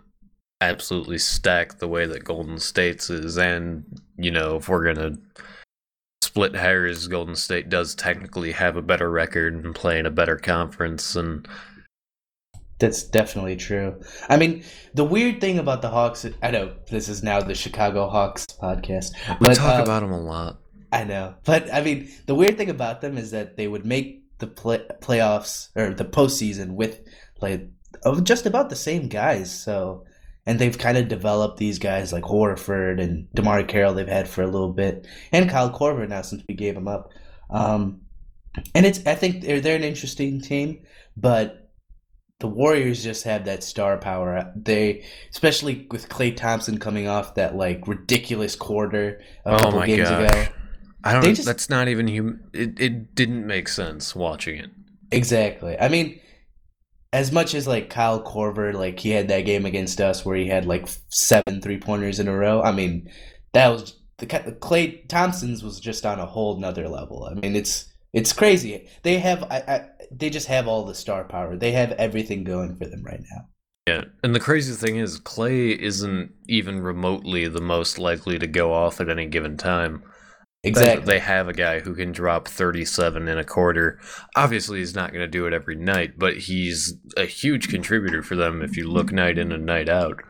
absolutely 0.60 1.18
stacked 1.18 1.80
the 1.80 1.88
way 1.88 2.06
that 2.06 2.22
Golden 2.22 2.60
State's 2.60 3.10
is. 3.10 3.36
And, 3.36 4.00
you 4.16 4.30
know, 4.30 4.54
if 4.58 4.68
we're 4.68 4.94
going 4.94 5.14
to 5.16 5.42
split 6.40 6.58
hairs, 6.58 7.06
Golden 7.06 7.36
State 7.36 7.68
does 7.68 7.94
technically 7.94 8.52
have 8.52 8.74
a 8.74 8.80
better 8.80 9.10
record 9.10 9.62
and 9.62 9.74
play 9.74 9.98
in 9.98 10.06
a 10.06 10.10
better 10.10 10.38
conference. 10.38 11.14
And 11.14 11.46
That's 12.78 13.02
definitely 13.02 13.56
true. 13.56 14.00
I 14.26 14.38
mean, 14.38 14.64
the 14.94 15.04
weird 15.04 15.42
thing 15.42 15.58
about 15.58 15.82
the 15.82 15.90
Hawks, 15.90 16.24
I 16.42 16.50
know 16.50 16.72
this 16.90 17.10
is 17.10 17.22
now 17.22 17.42
the 17.42 17.54
Chicago 17.54 18.08
Hawks 18.08 18.46
podcast, 18.46 19.12
we 19.38 19.48
but 19.48 19.56
talk 19.56 19.74
um, 19.74 19.82
about 19.82 20.00
them 20.00 20.12
a 20.12 20.20
lot. 20.20 20.60
I 20.90 21.04
know, 21.04 21.34
but 21.44 21.72
I 21.74 21.82
mean, 21.82 22.10
the 22.24 22.34
weird 22.34 22.56
thing 22.56 22.70
about 22.70 23.02
them 23.02 23.18
is 23.18 23.32
that 23.32 23.58
they 23.58 23.68
would 23.68 23.84
make 23.84 24.24
the 24.38 24.46
play, 24.46 24.80
playoffs 25.02 25.68
or 25.76 25.92
the 25.92 26.06
postseason 26.06 26.70
with 26.70 27.00
like 27.42 27.68
just 28.22 28.46
about 28.46 28.70
the 28.70 28.76
same 28.76 29.08
guys. 29.08 29.52
So, 29.52 30.04
and 30.46 30.58
they've 30.58 30.76
kind 30.78 30.96
of 30.98 31.08
developed 31.08 31.58
these 31.58 31.78
guys 31.78 32.12
like 32.12 32.24
Horford 32.24 33.00
and 33.00 33.28
DeMarre 33.36 33.66
Carroll. 33.68 33.94
They've 33.94 34.06
had 34.08 34.28
for 34.28 34.42
a 34.42 34.46
little 34.46 34.72
bit, 34.72 35.06
and 35.32 35.48
Kyle 35.50 35.70
Korver 35.70 36.08
now 36.08 36.22
since 36.22 36.42
we 36.48 36.54
gave 36.54 36.76
him 36.76 36.88
up. 36.88 37.10
Um, 37.50 38.02
and 38.74 38.84
it's 38.86 39.04
I 39.06 39.14
think 39.14 39.42
they're 39.42 39.60
they're 39.60 39.76
an 39.76 39.84
interesting 39.84 40.40
team, 40.40 40.82
but 41.16 41.70
the 42.40 42.48
Warriors 42.48 43.02
just 43.04 43.24
have 43.24 43.44
that 43.44 43.62
star 43.62 43.98
power. 43.98 44.50
They, 44.56 45.04
especially 45.30 45.86
with 45.90 46.08
Klay 46.08 46.34
Thompson 46.34 46.78
coming 46.78 47.06
off 47.06 47.34
that 47.34 47.54
like 47.54 47.86
ridiculous 47.86 48.56
quarter 48.56 49.20
a 49.44 49.50
Oh 49.50 49.58
couple 49.58 49.80
my 49.80 49.86
games 49.86 50.08
gosh. 50.08 50.30
ago. 50.30 50.52
I 51.04 51.12
don't. 51.14 51.34
just- 51.34 51.44
that's 51.46 51.68
not 51.70 51.88
even 51.88 52.08
hum. 52.08 52.40
It 52.54 52.80
it 52.80 53.14
didn't 53.14 53.46
make 53.46 53.68
sense 53.68 54.14
watching 54.16 54.56
it. 54.56 54.70
Exactly. 55.12 55.78
I 55.78 55.88
mean, 55.88 56.18
as 57.12 57.32
much 57.32 57.54
as 57.54 57.66
like 57.66 57.90
Kyle 57.90 58.22
Korver, 58.22 58.72
like 58.72 58.98
he 58.98 59.10
had 59.10 59.28
that 59.28 59.42
game 59.42 59.66
against 59.66 60.00
us 60.00 60.24
where 60.24 60.36
he 60.36 60.46
had 60.46 60.66
like 60.66 60.88
seven 61.08 61.60
three 61.60 61.78
pointers 61.78 62.20
in 62.20 62.28
a 62.28 62.36
row. 62.36 62.62
I 62.62 62.72
mean, 62.72 63.10
that 63.52 63.68
was 63.68 63.96
the 64.18 64.26
Klay 64.26 65.06
Thompson's 65.08 65.62
was 65.62 65.80
just 65.80 66.06
on 66.06 66.20
a 66.20 66.26
whole 66.26 66.58
nother 66.58 66.88
level. 66.88 67.28
I 67.30 67.34
mean, 67.34 67.56
it's 67.56 67.92
it's 68.12 68.32
crazy. 68.32 68.88
They 69.02 69.18
have 69.18 69.42
I, 69.44 69.56
I 69.66 69.88
they 70.10 70.30
just 70.30 70.46
have 70.46 70.68
all 70.68 70.84
the 70.84 70.94
star 70.94 71.24
power. 71.24 71.56
They 71.56 71.72
have 71.72 71.92
everything 71.92 72.44
going 72.44 72.76
for 72.76 72.86
them 72.86 73.02
right 73.02 73.20
now. 73.30 73.46
Yeah, 73.86 74.04
and 74.22 74.34
the 74.34 74.40
crazy 74.40 74.74
thing 74.74 74.96
is, 74.96 75.18
Klay 75.18 75.76
isn't 75.76 76.32
even 76.46 76.80
remotely 76.80 77.48
the 77.48 77.62
most 77.62 77.98
likely 77.98 78.38
to 78.38 78.46
go 78.46 78.72
off 78.72 79.00
at 79.00 79.08
any 79.08 79.26
given 79.26 79.56
time. 79.56 80.04
Exactly. 80.62 81.06
They 81.06 81.18
have 81.20 81.48
a 81.48 81.54
guy 81.54 81.80
who 81.80 81.94
can 81.94 82.12
drop 82.12 82.46
37 82.46 83.28
in 83.28 83.38
a 83.38 83.44
quarter. 83.44 83.98
Obviously, 84.36 84.80
he's 84.80 84.94
not 84.94 85.12
going 85.12 85.24
to 85.24 85.30
do 85.30 85.46
it 85.46 85.54
every 85.54 85.74
night, 85.74 86.18
but 86.18 86.36
he's 86.36 86.94
a 87.16 87.24
huge 87.24 87.68
contributor 87.68 88.22
for 88.22 88.36
them 88.36 88.60
if 88.60 88.76
you 88.76 88.86
look 88.86 89.10
night 89.10 89.38
in 89.38 89.52
and 89.52 89.64
night 89.64 89.88
out. 89.88 90.22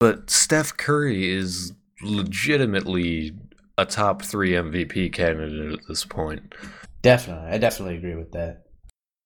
But 0.00 0.30
Steph 0.30 0.76
Curry 0.76 1.30
is 1.30 1.72
legitimately 2.02 3.32
a 3.76 3.84
top 3.84 4.22
three 4.22 4.52
MVP 4.52 5.12
candidate 5.12 5.74
at 5.74 5.86
this 5.88 6.04
point. 6.04 6.54
definitely. 7.02 7.50
I 7.50 7.58
definitely 7.58 7.96
agree 7.96 8.14
with 8.14 8.32
that. 8.32 8.62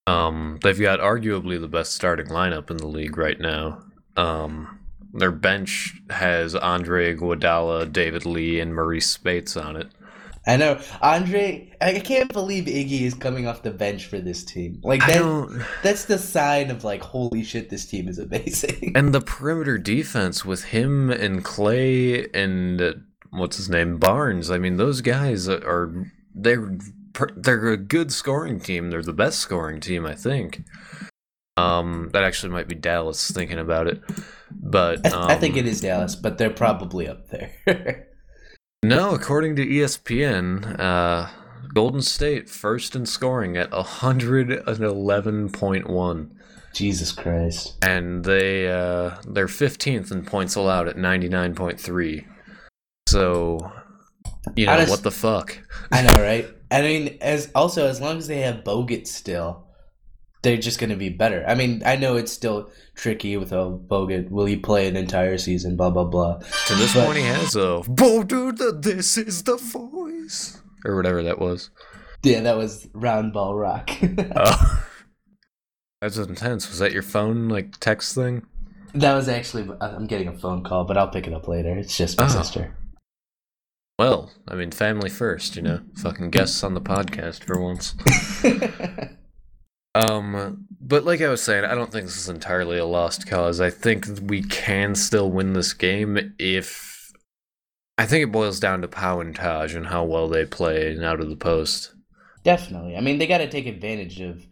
Um, 0.07 0.59
they've 0.63 0.81
got 0.81 0.99
arguably 0.99 1.61
the 1.61 1.69
best 1.69 1.93
starting 1.93 2.27
lineup 2.27 2.71
in 2.71 2.77
the 2.77 2.89
league 2.89 3.17
right 3.17 3.39
now. 3.39 3.83
Um, 4.17 4.81
their 5.13 5.31
bench 5.31 5.95
has 6.11 6.55
Andre 6.57 7.15
Iguodala, 7.15 7.93
David 7.93 8.27
Lee, 8.27 8.59
and 8.59 8.73
Marreese 8.73 9.05
Speights 9.05 9.57
on 9.57 9.77
it. 9.77 9.89
I 10.47 10.57
know. 10.57 10.81
Andre, 11.03 11.71
I 11.81 11.99
can't 12.01 12.33
believe 12.33 12.65
Iggy 12.65 13.03
is 13.03 13.15
coming 13.15 13.47
off 13.47 13.63
the 13.63 13.71
bench 13.71 14.07
for 14.07 14.19
this 14.19 14.43
team. 14.43 14.81
Like 14.83 15.01
that, 15.01 15.67
that's 15.83 16.07
the 16.07 16.19
sign 16.19 16.71
of 16.71 16.83
like 16.83 17.03
holy 17.03 17.45
shit 17.45 17.69
this 17.69 17.85
team 17.87 18.09
is 18.09 18.19
amazing. 18.19 18.93
And 18.95 19.15
the 19.15 19.21
perimeter 19.21 19.77
defense 19.77 20.45
with 20.45 20.65
him 20.65 21.11
and 21.11 21.45
Klay 21.45 22.29
and 22.35 22.81
uh, 22.81 22.93
what's 23.31 23.59
his 23.59 23.69
name 23.69 23.99
Barnes. 23.99 24.51
I 24.51 24.59
mean, 24.59 24.77
those 24.77 25.03
guys 25.03 25.49
are 25.49 26.07
they're 26.35 26.79
they're 27.37 27.69
a 27.69 27.77
good 27.77 28.13
scoring 28.13 28.61
team. 28.61 28.91
They're 28.91 29.03
the 29.03 29.13
best 29.13 29.41
scoring 29.41 29.81
team, 29.81 30.07
I 30.07 30.15
think. 30.15 30.63
Um, 31.57 32.09
that 32.13 32.25
actually 32.25 32.53
might 32.53 32.69
be 32.69 32.75
Dallas 32.75 33.31
thinking 33.31 33.59
about 33.59 33.87
it, 33.87 34.01
but 34.51 35.13
I, 35.13 35.35
I 35.35 35.37
think 35.37 35.55
um, 35.55 35.59
it 35.59 35.67
is 35.67 35.83
Dallas, 35.83 36.17
but 36.17 36.39
they're 36.39 36.49
probably 36.49 37.07
up 37.07 37.29
there. 37.29 38.07
No, 38.83 39.15
according 39.15 39.57
to 39.57 39.67
ESPN, 39.67 40.81
uh, 40.81 41.29
Golden 41.75 42.01
State 42.01 42.49
first 42.49 42.97
in 42.97 43.05
scoring 43.05 43.59
at 43.59 43.71
111.1, 43.71 46.31
Jesus 46.73 47.13
Christ. 47.13 47.77
and 47.85 48.25
they 48.25 48.71
uh, 48.71 49.17
they're 49.29 49.49
15th 49.49 50.11
in 50.11 50.25
points 50.25 50.55
allowed 50.57 50.89
at 50.89 50.97
99.3. 50.97 52.25
So, 53.07 53.71
you 54.57 54.65
know 54.67 54.73
Honest- 54.73 54.91
what 54.91 55.03
the 55.03 55.11
fuck? 55.11 55.59
I 55.93 56.01
know, 56.03 56.15
right? 56.23 56.49
I 56.71 56.81
mean, 56.83 57.19
as 57.21 57.51
also 57.55 57.87
as 57.87 58.01
long 58.01 58.17
as 58.17 58.29
they 58.29 58.41
have 58.41 58.65
Bogut 58.65 59.07
still, 59.07 59.67
they're 60.43 60.57
just 60.57 60.79
going 60.79 60.91
to 60.91 60.97
be 60.97 61.09
better. 61.11 61.45
I 61.47 61.55
mean, 61.55 61.83
I 61.85 61.97
know 61.97 62.17
it's 62.17 62.33
still 62.33 62.71
tricky 62.95 63.37
with 63.37 63.53
a 63.53 63.71
Bogut. 63.71 64.31
Will 64.31 64.47
he 64.47 64.57
play 64.57 64.89
an 64.89 64.97
entire 64.97 65.37
season? 65.39 65.77
Blah 65.77 65.91
blah 65.91 66.05
blah. 66.05 66.39
To 66.39 66.75
this 66.75 66.95
But- 66.95 67.07
point, 67.07 67.19
he 67.19 67.25
has 67.25 67.57
a 67.57 67.83
Boulder, 67.87 68.53
the 68.53 68.73
this 68.73 69.17
is 69.19 69.43
the 69.45 69.57
voice, 69.57 70.61
or 70.85 70.97
whatever 70.97 71.23
that 71.23 71.39
was. 71.39 71.71
Yeah, 72.23 72.41
that 72.43 72.57
was 72.57 72.87
Roundball 72.95 73.61
Rock. 73.61 73.91
Oh, 76.03 76.07
that's 76.07 76.17
intense. 76.17 76.67
Was 76.71 76.79
that 76.79 76.93
your 76.93 77.03
phone 77.03 77.49
like 77.51 77.77
text 77.79 78.15
thing? 78.15 78.47
that 78.95 79.15
was 79.15 79.29
actually. 79.29 79.69
Uh, 79.81 79.95
I'm 79.97 80.07
getting 80.07 80.29
a 80.29 80.33
phone 80.39 80.65
call, 80.65 80.85
but 80.85 80.97
I'll 80.97 81.09
pick 81.11 81.27
it 81.27 81.35
up 81.35 81.47
later. 81.47 81.77
It's 81.77 81.95
just 81.97 82.19
my 82.19 82.25
Oh. 82.25 82.29
sister. 82.29 82.75
Well, 83.99 84.31
I 84.49 84.55
mean, 84.55 84.71
family 84.71 85.11
first, 85.11 85.57
you 85.57 85.63
know. 85.63 85.81
Fucking 85.97 86.31
guests 86.31 86.65
on 86.65 86.73
the 86.73 86.81
podcast 86.81 87.45
for 87.45 87.61
once. 87.61 87.95
Um, 89.95 90.67
but 90.81 91.05
like 91.05 91.21
I 91.21 91.29
was 91.29 91.43
saying, 91.43 91.65
I 91.65 91.75
don't 91.75 91.91
think 91.91 92.07
this 92.07 92.17
is 92.17 92.29
entirely 92.29 92.79
a 92.79 92.85
lost 92.85 93.27
cause. 93.27 93.61
I 93.61 93.71
think 93.71 94.07
we 94.23 94.43
can 94.43 94.95
still 94.95 95.31
win 95.31 95.53
this 95.53 95.73
game 95.73 96.35
if. 96.39 97.13
I 97.99 98.07
think 98.07 98.25
it 98.25 98.33
boils 98.33 98.61
down 98.61 98.81
to 98.81 98.89
Pau 98.89 99.21
and 99.21 99.37
Taj 99.37 99.75
and 99.75 99.87
how 99.87 100.05
well 100.05 100.27
they 100.27 100.47
play 100.47 100.99
out 101.05 101.21
of 101.21 101.29
the 101.29 101.37
post. 101.37 101.93
Definitely. 102.45 102.97
I 102.97 103.01
mean, 103.01 103.19
they 103.19 103.27
got 103.27 103.39
to 103.39 103.51
take 103.51 103.67
advantage 103.67 104.23
of 104.23 104.47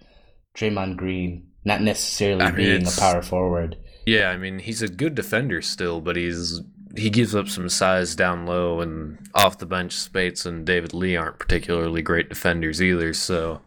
Draymond 0.54 0.96
Green, 0.96 1.48
not 1.64 1.80
necessarily 1.80 2.42
I 2.42 2.50
mean, 2.50 2.56
being 2.56 2.86
a 2.86 2.90
power 2.90 3.22
forward. 3.22 3.78
Yeah, 4.06 4.30
I 4.30 4.36
mean 4.36 4.58
he's 4.58 4.82
a 4.82 4.88
good 4.88 5.14
defender 5.14 5.62
still, 5.62 6.00
but 6.00 6.16
he's 6.16 6.60
he 6.96 7.10
gives 7.10 7.34
up 7.34 7.48
some 7.48 7.68
size 7.68 8.16
down 8.16 8.46
low 8.46 8.80
and 8.80 9.18
off 9.34 9.58
the 9.58 9.66
bench. 9.66 9.92
Speights 9.92 10.46
and 10.46 10.66
David 10.66 10.94
Lee 10.94 11.16
aren't 11.16 11.38
particularly 11.38 12.02
great 12.02 12.28
defenders 12.28 12.82
either. 12.82 13.12
So 13.12 13.60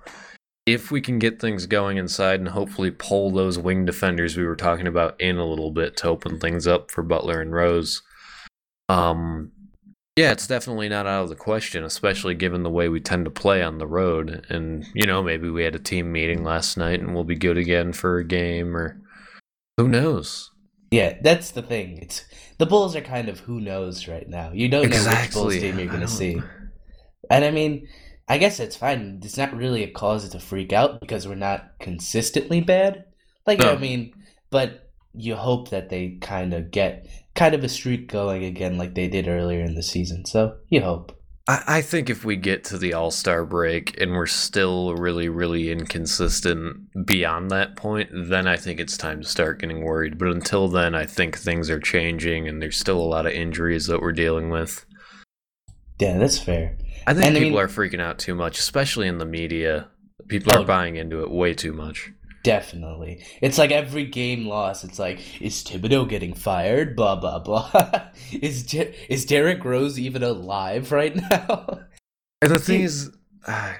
if 0.65 0.91
we 0.91 1.01
can 1.01 1.19
get 1.19 1.39
things 1.39 1.65
going 1.65 1.97
inside 1.97 2.39
and 2.39 2.49
hopefully 2.49 2.91
pull 2.91 3.31
those 3.31 3.57
wing 3.57 3.85
defenders 3.85 4.37
we 4.37 4.45
were 4.45 4.55
talking 4.55 4.87
about 4.87 5.19
in 5.19 5.37
a 5.37 5.45
little 5.45 5.71
bit 5.71 5.97
to 5.97 6.07
open 6.07 6.39
things 6.39 6.67
up 6.67 6.91
for 6.91 7.01
Butler 7.01 7.41
and 7.41 7.51
Rose, 7.51 8.03
um, 8.89 9.51
yeah, 10.15 10.31
it's 10.31 10.47
definitely 10.47 10.89
not 10.89 11.07
out 11.07 11.23
of 11.23 11.29
the 11.29 11.35
question, 11.35 11.83
especially 11.83 12.35
given 12.35 12.63
the 12.63 12.69
way 12.69 12.89
we 12.89 12.99
tend 12.99 13.25
to 13.25 13.31
play 13.31 13.63
on 13.63 13.77
the 13.77 13.87
road. 13.87 14.45
And 14.49 14.85
you 14.93 15.07
know, 15.07 15.23
maybe 15.23 15.49
we 15.49 15.63
had 15.63 15.75
a 15.75 15.79
team 15.79 16.11
meeting 16.11 16.43
last 16.43 16.77
night 16.77 16.99
and 16.99 17.13
we'll 17.15 17.23
be 17.23 17.35
good 17.35 17.57
again 17.57 17.93
for 17.93 18.17
a 18.17 18.23
game 18.23 18.75
or. 18.75 19.01
Who 19.77 19.87
knows? 19.87 20.51
Yeah, 20.91 21.17
that's 21.21 21.51
the 21.51 21.61
thing. 21.61 21.99
It's 21.99 22.25
the 22.57 22.65
Bulls 22.65 22.95
are 22.95 23.01
kind 23.01 23.29
of 23.29 23.39
who 23.39 23.61
knows 23.61 24.07
right 24.07 24.27
now. 24.27 24.51
You 24.53 24.67
don't 24.67 24.89
know 24.89 24.97
which 24.97 25.33
Bulls 25.33 25.53
team 25.53 25.79
you're 25.79 25.87
going 25.87 26.01
to 26.01 26.07
see. 26.07 26.39
And 27.29 27.45
I 27.45 27.49
mean, 27.49 27.87
I 28.27 28.37
guess 28.37 28.59
it's 28.59 28.75
fine. 28.75 29.19
It's 29.23 29.37
not 29.37 29.55
really 29.55 29.83
a 29.83 29.91
cause 29.91 30.27
to 30.29 30.39
freak 30.39 30.73
out 30.73 31.01
because 31.01 31.27
we're 31.27 31.35
not 31.35 31.79
consistently 31.79 32.61
bad. 32.61 33.05
Like 33.45 33.59
No. 33.59 33.73
I 33.73 33.77
mean, 33.77 34.13
but 34.49 34.89
you 35.13 35.35
hope 35.35 35.69
that 35.69 35.89
they 35.89 36.17
kind 36.21 36.53
of 36.53 36.71
get 36.71 37.07
kind 37.35 37.53
of 37.53 37.63
a 37.63 37.69
streak 37.69 38.09
going 38.09 38.43
again, 38.43 38.77
like 38.77 38.95
they 38.95 39.07
did 39.07 39.27
earlier 39.27 39.61
in 39.61 39.75
the 39.75 39.83
season. 39.83 40.25
So 40.25 40.55
you 40.69 40.81
hope. 40.81 41.17
I, 41.47 41.63
I 41.67 41.81
think 41.81 42.09
if 42.09 42.23
we 42.23 42.35
get 42.35 42.63
to 42.65 42.77
the 42.77 42.93
All 42.93 43.11
Star 43.11 43.45
break 43.45 43.99
and 43.99 44.11
we're 44.11 44.27
still 44.27 44.95
really, 44.95 45.29
really 45.29 45.71
inconsistent 45.71 47.05
beyond 47.05 47.51
that 47.51 47.75
point, 47.75 48.09
then 48.13 48.47
I 48.47 48.57
think 48.57 48.79
it's 48.79 48.97
time 48.97 49.21
to 49.21 49.27
start 49.27 49.59
getting 49.59 49.83
worried. 49.83 50.17
But 50.17 50.29
until 50.29 50.67
then, 50.67 50.95
I 50.95 51.05
think 51.05 51.37
things 51.37 51.69
are 51.69 51.79
changing 51.79 52.47
and 52.47 52.61
there's 52.61 52.77
still 52.77 52.99
a 52.99 53.03
lot 53.03 53.25
of 53.25 53.33
injuries 53.33 53.87
that 53.87 54.01
we're 54.01 54.11
dealing 54.11 54.49
with. 54.49 54.85
Yeah, 55.99 56.17
that's 56.17 56.39
fair. 56.39 56.77
I 57.07 57.13
think 57.13 57.25
And 57.25 57.35
I 57.37 57.39
people 57.39 57.57
mean- 57.57 57.59
are 57.59 57.67
freaking 57.67 57.99
out 58.01 58.19
too 58.19 58.35
much, 58.35 58.59
especially 58.59 59.07
in 59.07 59.17
the 59.17 59.25
media. 59.25 59.87
People 60.27 60.53
Oh. 60.55 60.61
are 60.61 60.65
buying 60.65 60.95
into 60.95 61.21
it 61.23 61.31
way 61.31 61.53
too 61.53 61.73
much. 61.73 62.11
Definitely. 62.43 63.23
It's 63.41 63.57
like 63.57 63.71
every 63.71 64.05
game 64.05 64.47
loss, 64.47 64.83
it's 64.83 64.97
like, 64.97 65.19
is 65.41 65.63
Thibodeau 65.63 66.09
getting 66.09 66.33
fired? 66.33 66.95
Blah, 66.95 67.17
blah, 67.17 67.39
blah. 67.39 67.69
is, 68.31 68.63
De- 68.63 68.93
is 69.13 69.25
Derrick 69.25 69.63
Rose 69.63 69.99
even 69.99 70.23
alive 70.23 70.91
right 70.91 71.15
now? 71.15 71.79
And 72.41 72.51
the 72.51 72.57
thing 72.59 72.81
is, 72.81 73.11
ah, 73.47 73.75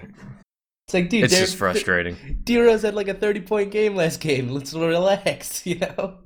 It's 0.88 0.94
like, 0.94 1.10
dude, 1.10 1.24
it's 1.24 1.34
Derrick- 1.34 1.48
just 1.48 1.58
frustrating. 1.58 2.42
D 2.44 2.60
Rose 2.62 2.84
had 2.84 2.94
like 2.94 3.08
a 3.08 3.14
30 3.16 3.42
point 3.42 3.72
game 3.72 3.96
last 3.96 4.20
game. 4.20 4.50
Let's 4.50 4.74
relax, 4.74 5.66
you 5.66 5.80
know? 5.80 6.20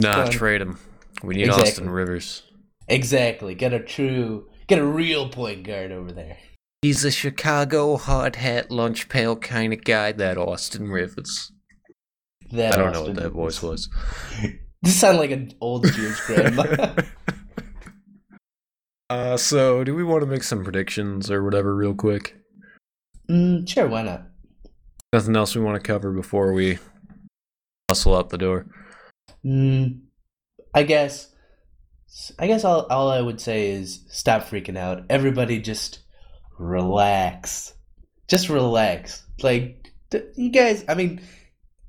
Nah, 0.00 0.26
trade 0.26 0.62
him. 0.62 0.78
We 1.22 1.34
need 1.34 1.46
Exactly. 1.46 1.68
Austin 1.70 1.90
Rivers. 1.90 2.42
Exactly. 2.88 3.54
Get 3.54 3.72
a 3.74 3.80
true, 3.80 4.48
get 4.66 4.78
a 4.78 4.84
real 4.86 5.28
point 5.28 5.64
guard 5.64 5.92
over 5.92 6.12
there. 6.12 6.38
He's 6.82 7.04
a 7.04 7.10
Chicago 7.10 7.96
hard 7.96 8.36
hat 8.36 8.70
lunch 8.70 9.08
pail 9.08 9.36
kind 9.36 9.72
of 9.72 9.84
guy, 9.84 10.12
that 10.12 10.36
Austin 10.36 10.90
Rivers. 10.90 11.50
That 12.52 12.74
I 12.74 12.76
don't 12.76 12.92
know 12.92 13.04
what 13.04 13.14
that 13.16 13.30
voice 13.30 13.62
was. 13.62 13.88
This 14.82 15.00
sounded 15.00 15.20
like 15.20 15.30
an 15.30 15.50
old 15.62 15.90
Jewish 15.90 16.20
grandma. 16.26 16.94
uh, 19.08 19.38
so, 19.38 19.82
do 19.82 19.94
we 19.94 20.04
want 20.04 20.20
to 20.20 20.26
make 20.26 20.42
some 20.42 20.62
predictions 20.62 21.30
or 21.30 21.42
whatever, 21.42 21.74
real 21.74 21.94
quick? 21.94 22.36
mm, 23.30 23.66
sure, 23.66 23.88
why 23.88 24.02
not? 24.02 24.26
Nothing 25.10 25.36
else 25.36 25.56
we 25.56 25.62
want 25.62 25.82
to 25.82 25.86
cover 25.86 26.12
before 26.12 26.52
we 26.52 26.78
hustle 27.88 28.14
out 28.14 28.28
the 28.28 28.36
door. 28.36 28.66
Mm, 29.42 30.00
I 30.74 30.82
guess. 30.82 31.33
I 32.38 32.46
guess 32.46 32.64
all 32.64 32.86
all 32.90 33.10
I 33.10 33.20
would 33.20 33.40
say 33.40 33.70
is 33.70 34.04
stop 34.08 34.42
freaking 34.44 34.78
out. 34.78 35.04
Everybody 35.10 35.60
just 35.60 36.00
relax. 36.58 37.74
Just 38.28 38.48
relax. 38.48 39.22
Like 39.42 39.92
you 40.36 40.50
guys. 40.50 40.84
I 40.88 40.94
mean, 40.94 41.20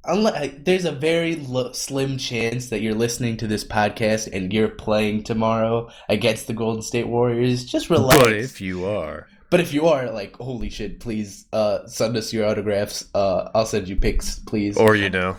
unless 0.03 0.51
there's 0.59 0.85
a 0.85 0.91
very 0.91 1.43
slim 1.73 2.17
chance 2.17 2.69
that 2.69 2.81
you're 2.81 2.95
listening 2.95 3.37
to 3.37 3.47
this 3.47 3.63
podcast 3.63 4.29
and 4.31 4.51
you're 4.51 4.69
playing 4.69 5.23
tomorrow 5.23 5.89
against 6.09 6.47
the 6.47 6.53
Golden 6.53 6.81
State 6.81 7.07
Warriors. 7.07 7.65
Just 7.65 7.89
relax. 7.89 8.23
But 8.23 8.33
if 8.33 8.61
you 8.61 8.85
are, 8.85 9.27
But 9.51 9.59
if 9.59 9.73
you 9.73 9.87
are 9.87 10.09
like, 10.11 10.35
holy 10.37 10.69
shit, 10.69 10.99
please 10.99 11.45
uh, 11.53 11.85
send 11.87 12.17
us 12.17 12.33
your 12.33 12.45
autographs. 12.47 13.05
Uh, 13.13 13.49
I'll 13.53 13.65
send 13.65 13.87
you 13.87 13.95
pics, 13.95 14.39
please. 14.39 14.77
or 14.77 14.95
you 14.95 15.09
know, 15.09 15.37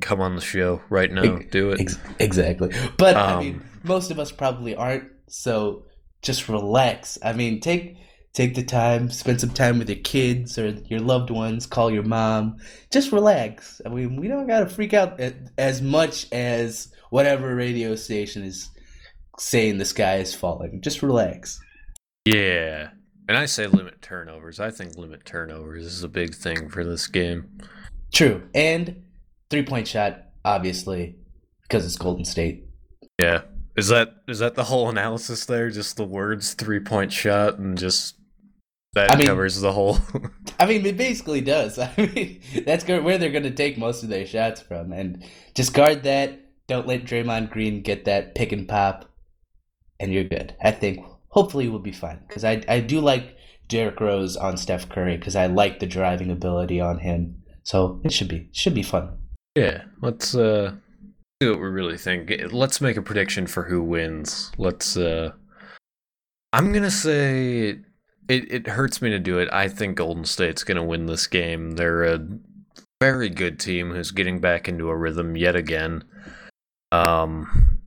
come 0.00 0.20
on 0.20 0.34
the 0.36 0.42
show 0.42 0.80
right 0.90 1.10
now, 1.10 1.38
do 1.50 1.70
it. 1.70 1.80
Ex- 1.80 1.98
exactly. 2.18 2.72
But 2.98 3.16
I 3.16 3.32
Um, 3.34 3.38
mean, 3.40 3.62
most 3.82 4.10
of 4.10 4.18
us 4.18 4.32
probably 4.32 4.74
aren't. 4.74 5.04
So 5.28 5.84
just 6.22 6.48
relax. 6.48 7.18
I 7.22 7.32
mean, 7.32 7.60
take 7.60 7.96
take 8.32 8.54
the 8.54 8.64
time, 8.64 9.10
spend 9.10 9.40
some 9.40 9.50
time 9.50 9.78
with 9.78 9.88
your 9.88 9.98
kids 9.98 10.58
or 10.58 10.68
your 10.86 11.00
loved 11.00 11.30
ones. 11.30 11.66
Call 11.66 11.90
your 11.90 12.02
mom. 12.02 12.56
Just 12.90 13.12
relax. 13.12 13.80
I 13.86 13.88
mean, 13.90 14.16
we 14.16 14.26
don't 14.28 14.46
gotta 14.48 14.68
freak 14.68 14.92
out 14.92 15.20
as 15.56 15.80
much 15.80 16.26
as 16.32 16.92
whatever 17.10 17.54
radio 17.54 17.94
station 17.94 18.42
is 18.42 18.70
saying 19.38 19.78
the 19.78 19.84
sky 19.84 20.16
is 20.16 20.34
falling. 20.34 20.80
Just 20.80 21.02
relax. 21.02 21.60
Yeah. 22.24 22.90
And 23.28 23.38
I 23.38 23.46
say 23.46 23.66
limit 23.66 24.02
turnovers. 24.02 24.60
I 24.60 24.70
think 24.70 24.96
limit 24.96 25.24
turnovers 25.24 25.86
is 25.86 26.02
a 26.02 26.08
big 26.08 26.34
thing 26.34 26.68
for 26.68 26.84
this 26.84 27.06
game. 27.06 27.58
True. 28.12 28.42
And 28.54 29.02
three 29.50 29.64
point 29.64 29.88
shot, 29.88 30.22
obviously, 30.44 31.16
because 31.62 31.84
it's 31.84 31.96
Golden 31.96 32.24
State. 32.24 32.66
Yeah. 33.18 33.42
Is 33.76 33.88
that 33.88 34.14
is 34.28 34.38
that 34.38 34.54
the 34.54 34.64
whole 34.64 34.88
analysis 34.88 35.46
there? 35.46 35.70
Just 35.70 35.96
the 35.96 36.04
words 36.04 36.54
three 36.54 36.80
point 36.80 37.12
shot 37.12 37.58
and 37.58 37.76
just 37.76 38.16
that 38.94 39.10
I 39.10 39.16
mean- 39.16 39.26
covers 39.26 39.60
the 39.60 39.72
whole 39.72 39.98
I 40.60 40.66
mean, 40.66 40.86
it 40.86 40.96
basically 40.96 41.40
does. 41.40 41.78
I 41.78 41.92
mean, 41.96 42.40
that's 42.64 42.86
where 42.86 43.18
they're 43.18 43.30
going 43.30 43.42
to 43.44 43.50
take 43.50 43.76
most 43.76 44.02
of 44.02 44.08
their 44.08 44.26
shots 44.26 44.60
from, 44.60 44.92
and 44.92 45.24
just 45.54 45.74
guard 45.74 46.04
that. 46.04 46.40
Don't 46.66 46.86
let 46.86 47.04
Draymond 47.04 47.50
Green 47.50 47.82
get 47.82 48.06
that 48.06 48.34
pick 48.34 48.50
and 48.52 48.66
pop, 48.66 49.04
and 50.00 50.12
you're 50.12 50.24
good. 50.24 50.54
I 50.62 50.70
think 50.70 51.04
hopefully 51.28 51.68
we'll 51.68 51.80
be 51.80 51.92
fine 51.92 52.20
because 52.26 52.44
I 52.44 52.62
I 52.68 52.80
do 52.80 53.00
like 53.00 53.36
Derrick 53.68 54.00
Rose 54.00 54.36
on 54.36 54.56
Steph 54.56 54.88
Curry 54.88 55.16
because 55.16 55.36
I 55.36 55.46
like 55.46 55.80
the 55.80 55.86
driving 55.86 56.30
ability 56.30 56.80
on 56.80 57.00
him. 57.00 57.42
So 57.64 58.00
it 58.04 58.12
should 58.12 58.28
be 58.28 58.48
should 58.52 58.74
be 58.74 58.82
fun. 58.82 59.18
Yeah, 59.54 59.84
let's 60.00 60.34
uh 60.34 60.74
see 61.42 61.48
what 61.48 61.60
we 61.60 61.66
really 61.66 61.96
think. 61.96 62.32
Let's 62.50 62.80
make 62.80 62.96
a 62.96 63.02
prediction 63.02 63.46
for 63.46 63.64
who 63.64 63.82
wins. 63.82 64.50
Let's 64.58 64.96
uh 64.96 65.32
I'm 66.52 66.72
gonna 66.72 66.90
say 66.90 67.78
it, 68.28 68.52
it 68.52 68.66
hurts 68.66 69.02
me 69.02 69.10
to 69.10 69.18
do 69.18 69.38
it. 69.38 69.48
I 69.52 69.68
think 69.68 69.96
Golden 69.96 70.24
State's 70.24 70.64
gonna 70.64 70.84
win 70.84 71.06
this 71.06 71.26
game. 71.26 71.72
They're 71.72 72.04
a 72.04 72.26
very 73.00 73.28
good 73.28 73.60
team 73.60 73.90
who's 73.90 74.10
getting 74.10 74.40
back 74.40 74.68
into 74.68 74.88
a 74.88 74.96
rhythm 74.96 75.36
yet 75.36 75.54
again. 75.56 76.04
Um 76.90 77.80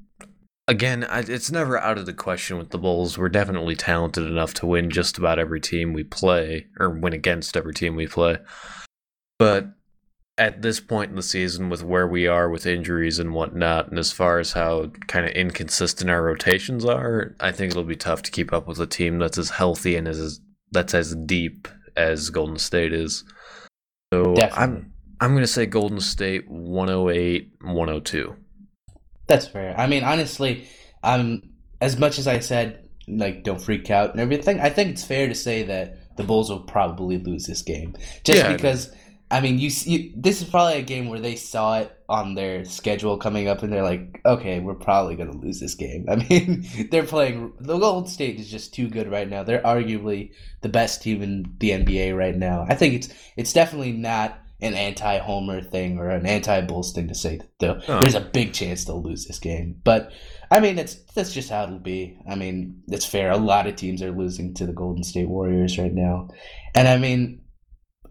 again, 0.68 1.04
I, 1.06 1.20
it's 1.20 1.52
never 1.52 1.78
out 1.78 1.98
of 1.98 2.06
the 2.06 2.14
question 2.14 2.58
with 2.58 2.70
the 2.70 2.78
Bulls. 2.78 3.18
We're 3.18 3.30
definitely 3.30 3.76
talented 3.76 4.26
enough 4.26 4.54
to 4.56 4.66
win 4.66 4.90
just 4.90 5.18
about 5.18 5.40
every 5.40 5.62
team 5.62 5.94
we 5.94 6.04
play, 6.04 6.68
or 6.80 6.90
win 6.90 7.14
against 7.14 7.58
every 7.58 7.74
team 7.74 7.96
we 7.96 8.08
play. 8.08 8.38
But 9.40 9.70
at 10.38 10.62
this 10.62 10.80
point 10.80 11.10
in 11.10 11.16
the 11.16 11.24
season, 11.24 11.70
with 11.70 11.84
where 11.84 12.08
we 12.08 12.28
are 12.28 12.50
with 12.50 12.66
injuries 12.66 13.20
and 13.20 13.34
whatnot, 13.34 13.90
and 13.90 13.98
as 13.98 14.12
far 14.12 14.40
as 14.40 14.54
how 14.54 14.88
kind 15.08 15.26
of 15.26 15.32
inconsistent 15.32 16.10
our 16.10 16.22
rotations 16.24 16.86
are, 16.86 17.36
I 17.40 17.52
think 17.52 17.72
it'll 17.72 17.84
be 17.84 17.96
tough 17.96 18.22
to 18.24 18.32
keep 18.32 18.54
up 18.54 18.68
with 18.68 18.80
a 18.80 18.88
team 18.88 19.20
that's 19.20 19.38
as 19.38 19.50
healthy 19.50 19.96
and 19.96 20.08
as 20.08 20.40
that's 20.72 20.94
as 20.94 21.16
deep 21.16 21.68
as 21.96 22.30
Golden 22.30 22.58
State 22.58 22.94
is. 22.94 23.24
So 24.14 24.36
Definitely. 24.36 24.64
I'm 24.64 24.94
I'm 25.20 25.34
gonna 25.34 25.48
say 25.48 25.66
Golden 25.66 26.00
State 26.00 26.50
108, 26.50 27.52
102. 27.62 28.36
That's 29.28 29.48
fair. 29.48 29.78
I 29.78 29.88
mean, 29.88 30.04
honestly, 30.04 30.68
um, 31.04 31.42
as 31.82 31.98
much 31.98 32.20
as 32.20 32.28
I 32.28 32.40
said, 32.40 32.88
like, 33.08 33.44
don't 33.44 33.62
freak 33.62 33.90
out 33.90 34.12
and 34.12 34.20
everything, 34.20 34.60
I 34.60 34.70
think 34.70 34.92
it's 34.92 35.04
fair 35.04 35.28
to 35.28 35.36
say 35.36 35.64
that 35.64 36.16
the 36.18 36.24
Bulls 36.24 36.50
will 36.50 36.62
probably 36.62 37.18
lose 37.18 37.46
this 37.46 37.62
game. 37.62 37.96
Just 38.24 38.40
Yeah. 38.40 38.54
because, 38.54 38.90
I 38.90 38.92
mean, 38.94 39.07
you 39.32 39.70
see, 39.70 40.14
this 40.16 40.42
is 40.42 40.50
probably 40.50 40.76
a 40.80 40.82
game 40.84 41.10
where 41.10 41.20
they 41.20 41.36
saw 41.36 41.80
it 41.80 41.94
on 42.08 42.36
their 42.36 42.64
schedule 42.64 43.18
coming 43.18 43.48
up 43.48 43.62
and 43.64 43.72
they're 43.74 43.84
like, 43.84 44.22
okay, 44.26 44.60
we're 44.60 44.74
probably 44.74 45.16
going 45.16 45.32
to 45.32 45.38
lose 45.38 45.60
this 45.60 45.76
game. 45.76 46.06
I 46.10 46.16
mean, 46.16 46.66
they're 46.92 47.04
playing, 47.06 47.54
the 47.60 47.78
Golden 47.78 48.10
State 48.10 48.40
is 48.40 48.50
just 48.50 48.74
too 48.74 48.88
good 48.90 49.12
right 49.12 49.30
now. 49.30 49.44
They're 49.44 49.62
arguably 49.62 50.32
the 50.62 50.70
best 50.70 51.02
team 51.02 51.22
in 51.22 51.56
the 51.60 51.72
NBA 51.72 52.18
right 52.18 52.36
now. 52.36 52.66
I 52.70 52.76
think 52.76 52.94
it's, 52.94 53.10
it's 53.36 53.54
definitely 53.54 53.92
not 53.92 54.40
an 54.62 54.74
anti-homer 54.74 55.62
thing 55.62 56.00
or 56.00 56.10
an 56.10 56.26
anti-bulls 56.26 56.92
thing 56.94 57.08
to 57.10 57.14
say 57.16 57.40
that 57.60 57.84
Oh. 57.88 58.00
there's 58.00 58.16
a 58.16 58.22
big 58.22 58.54
chance 58.54 58.86
they'll 58.86 59.04
lose 59.04 59.26
this 59.26 59.38
game 59.38 59.80
but 59.84 60.12
i 60.50 60.60
mean 60.60 60.80
it's 60.80 60.96
that's 61.14 61.32
just 61.32 61.52
how 61.52 61.66
it'll 61.66 61.78
be 61.78 62.18
i 62.28 62.34
mean 62.34 62.82
it's 62.88 63.06
fair 63.06 63.30
a 63.30 63.38
lot 63.38 63.68
of 63.68 63.76
teams 63.76 64.02
are 64.02 64.10
losing 64.12 64.56
to 64.56 64.66
the 64.66 64.74
golden 64.74 65.04
state 65.04 65.30
warriors 65.30 65.78
right 65.78 65.94
now 65.94 66.28
and 66.74 66.88
i 66.88 66.98
mean 66.98 67.40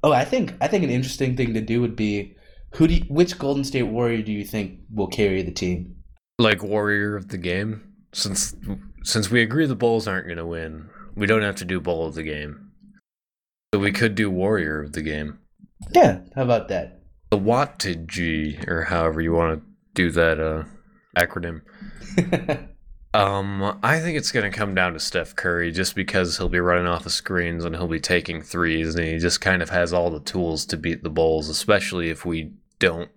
oh 0.06 0.12
i 0.12 0.24
think 0.24 0.54
i 0.62 0.68
think 0.68 0.82
an 0.84 0.90
interesting 0.90 1.36
thing 1.36 1.52
to 1.52 1.60
do 1.60 1.80
would 1.82 1.96
be 1.96 2.34
who 2.74 2.86
do 2.88 2.94
you, 2.94 3.04
which 3.08 3.38
golden 3.38 3.64
state 3.64 3.82
warrior 3.82 4.22
do 4.22 4.32
you 4.32 4.44
think 4.44 4.80
will 4.90 5.08
carry 5.08 5.42
the 5.42 5.52
team 5.52 5.94
Like 6.38 6.62
warrior 6.62 7.16
of 7.16 7.28
the 7.28 7.38
game, 7.38 7.70
since 8.12 8.54
since 9.04 9.30
we 9.30 9.40
agree 9.42 9.66
the 9.66 9.74
Bulls 9.76 10.06
aren't 10.06 10.28
gonna 10.28 10.46
win, 10.46 10.90
we 11.14 11.26
don't 11.26 11.42
have 11.42 11.56
to 11.56 11.64
do 11.64 11.80
bowl 11.80 12.06
of 12.06 12.14
the 12.14 12.22
game. 12.22 12.70
So 13.72 13.80
we 13.80 13.92
could 13.92 14.14
do 14.14 14.30
warrior 14.30 14.82
of 14.82 14.92
the 14.92 15.02
game. 15.02 15.38
yeah 15.92 16.20
how 16.34 16.42
about 16.42 16.68
that 16.68 17.00
The 17.30 17.38
wattage, 17.38 18.68
or 18.68 18.84
however 18.84 19.20
you 19.20 19.32
want 19.32 19.60
to 19.60 19.66
do 19.94 20.10
that 20.10 20.38
uh, 20.38 20.64
acronym. 21.16 21.62
Um, 23.16 23.78
I 23.82 23.98
think 23.98 24.18
it's 24.18 24.30
going 24.30 24.50
to 24.50 24.54
come 24.54 24.74
down 24.74 24.92
to 24.92 25.00
Steph 25.00 25.34
Curry 25.34 25.72
just 25.72 25.94
because 25.94 26.36
he'll 26.36 26.50
be 26.50 26.60
running 26.60 26.86
off 26.86 27.02
the 27.02 27.08
screens 27.08 27.64
and 27.64 27.74
he'll 27.74 27.88
be 27.88 27.98
taking 27.98 28.42
threes, 28.42 28.94
and 28.94 29.06
he 29.06 29.16
just 29.16 29.40
kind 29.40 29.62
of 29.62 29.70
has 29.70 29.94
all 29.94 30.10
the 30.10 30.20
tools 30.20 30.66
to 30.66 30.76
beat 30.76 31.02
the 31.02 31.08
Bulls, 31.08 31.48
especially 31.48 32.10
if 32.10 32.26
we 32.26 32.52
don't 32.78 33.08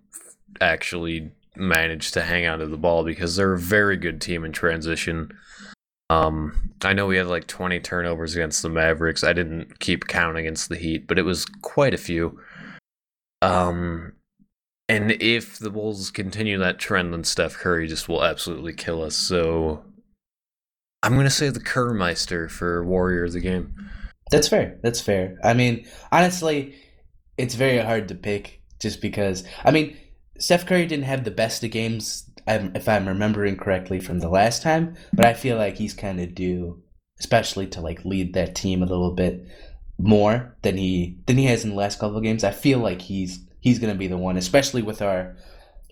actually 0.62 1.32
manage 1.58 2.12
to 2.12 2.22
hang 2.22 2.48
on 2.48 2.60
to 2.60 2.68
the 2.68 2.77
ball 2.77 3.03
because 3.03 3.36
they're 3.36 3.51
a 3.51 3.60
very 3.60 3.98
good 3.98 4.22
team 4.22 4.46
in 4.46 4.53
transition. 4.53 5.38
Um, 6.10 6.72
I 6.82 6.94
know 6.94 7.06
we 7.06 7.18
had 7.18 7.27
like 7.27 7.48
20 7.48 7.82
turnovers 7.82 8.36
against 8.36 8.62
the 8.62 8.70
Mavericks. 8.70 9.25
I 9.25 9.34
didn't 9.34 9.79
keep 9.82 10.08
count 10.08 10.38
against 10.38 10.70
the 10.70 10.77
Heat, 10.77 11.08
but 11.08 11.20
it 11.20 11.24
was 11.24 11.44
quite 11.46 11.94
a 11.94 11.98
few. 11.98 12.39
Um, 13.41 14.13
and 14.88 15.12
if 15.22 15.60
the 15.60 15.70
Bulls 15.70 16.10
continue 16.10 16.58
that 16.58 16.79
trend, 16.79 17.12
then 17.12 17.25
Steph 17.25 17.56
Curry 17.56 17.86
just 17.86 18.08
will 18.08 18.24
absolutely 18.24 18.74
kill 18.74 19.03
us. 19.03 19.18
So 19.18 19.84
I'm 21.01 21.13
to 21.24 21.29
say 21.29 21.50
the 21.50 21.60
Kerrmeister 21.60 22.50
for 22.50 22.84
Warrior 22.84 23.25
of 23.25 23.34
the 23.34 23.39
game. 23.39 23.74
That's 24.32 24.48
fair. 24.48 24.79
That's 24.84 25.01
fair. 25.01 25.38
I 25.44 25.53
mean, 25.53 25.88
honestly, 26.12 26.75
it's 27.38 27.56
very 27.56 27.79
hard 27.79 28.10
to 28.10 28.15
pick 28.15 28.62
just 28.79 29.01
because. 29.01 29.44
I 29.63 29.72
mean, 29.72 29.98
Steph 30.38 30.65
Curry 30.65 30.86
didn't 30.86 31.06
have 31.06 31.24
the 31.24 31.32
best 31.32 31.63
of 31.63 31.72
games, 31.72 32.29
if 32.48 32.89
I'm 32.89 33.08
remembering 33.08 33.58
correctly 33.58 34.00
from 34.00 34.20
the 34.20 34.29
last 34.29 34.62
time, 34.62 34.96
but 35.13 35.25
I 35.25 35.34
feel 35.34 35.58
like 35.58 35.77
he's 35.77 35.94
kind 35.94 36.20
of 36.20 36.36
due, 36.36 36.82
especially 37.20 37.68
to 37.68 37.82
like 37.82 38.06
lead 38.06 38.34
that 38.34 38.56
team 38.56 38.82
a 38.82 38.88
little 38.88 39.13
bit 39.13 39.46
more 39.98 40.58
than 40.62 40.77
he 40.77 41.18
than 41.25 41.38
he 41.38 41.46
has 41.46 41.63
in 41.63 41.72
the 41.72 41.75
last 41.75 42.00
couple 42.00 42.18
of 42.18 42.24
games. 42.24 42.44
I 42.44 42.51
feel 42.51 42.79
like 42.79 43.01
he's 43.01 43.39
he's 43.60 43.79
gonna 43.79 43.96
be 43.96 44.08
the 44.08 44.18
one, 44.18 44.38
especially 44.38 44.82
with 44.82 45.01
our 45.01 45.36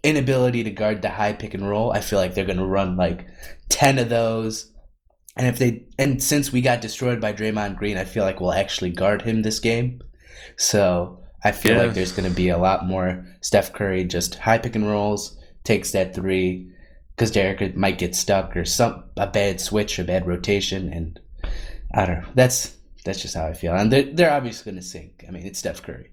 inability 0.04 0.64
to 0.64 0.72
guard 0.72 1.02
the 1.02 1.10
high 1.10 1.34
pick 1.34 1.54
and 1.54 1.68
roll. 1.68 1.92
I 1.92 2.02
feel 2.02 2.20
like 2.20 2.34
they're 2.34 2.46
gonna 2.46 2.66
run 2.66 2.98
like 2.98 3.28
ten 3.70 4.00
of 4.00 4.10
those. 4.10 4.72
And 5.38 5.48
if 5.48 5.60
they 5.60 5.84
and 6.00 6.22
since 6.22 6.52
we 6.52 6.62
got 6.62 6.82
destroyed 6.82 7.22
by 7.22 7.32
Draymond 7.32 7.78
Green, 7.78 7.98
I 7.98 8.06
feel 8.06 8.24
like 8.24 8.42
we'll 8.42 8.54
actually 8.54 8.90
guard 8.90 9.22
him 9.22 9.44
this 9.44 9.60
game. 9.60 10.02
So 10.58 11.20
I 11.44 11.52
feel 11.52 11.76
Yeah. 11.76 11.84
like 11.84 11.94
there's 11.94 12.12
going 12.12 12.28
to 12.30 12.36
be 12.36 12.50
a 12.50 12.58
lot 12.58 12.88
more 12.88 13.26
Steph 13.42 13.72
Curry 13.74 14.04
just 14.04 14.36
high 14.36 14.58
pick 14.58 14.76
and 14.76 14.90
rolls, 14.90 15.38
takes 15.64 15.92
that 15.92 16.16
three, 16.16 16.72
because 17.16 17.30
Derrick 17.32 17.76
might 17.78 18.00
get 18.00 18.16
stuck 18.16 18.58
or 18.58 18.66
some 18.66 19.04
a 19.16 19.28
bad 19.28 19.62
switch, 19.62 20.00
a 20.00 20.04
bad 20.04 20.26
rotation, 20.28 20.92
and 20.92 21.20
I 21.94 22.06
don't 22.08 22.22
know. 22.22 22.28
That's 22.34 22.76
that's 23.06 23.22
just 23.22 23.36
how 23.36 23.46
I 23.46 23.54
feel. 23.54 23.74
And 23.74 23.92
they're 23.92 24.12
they're 24.12 24.32
obviously 24.32 24.72
going 24.72 24.82
to 24.82 24.88
sink. 24.88 25.24
I 25.28 25.32
mean, 25.32 25.46
it's 25.46 25.60
Steph 25.60 25.84
Curry. 25.84 26.10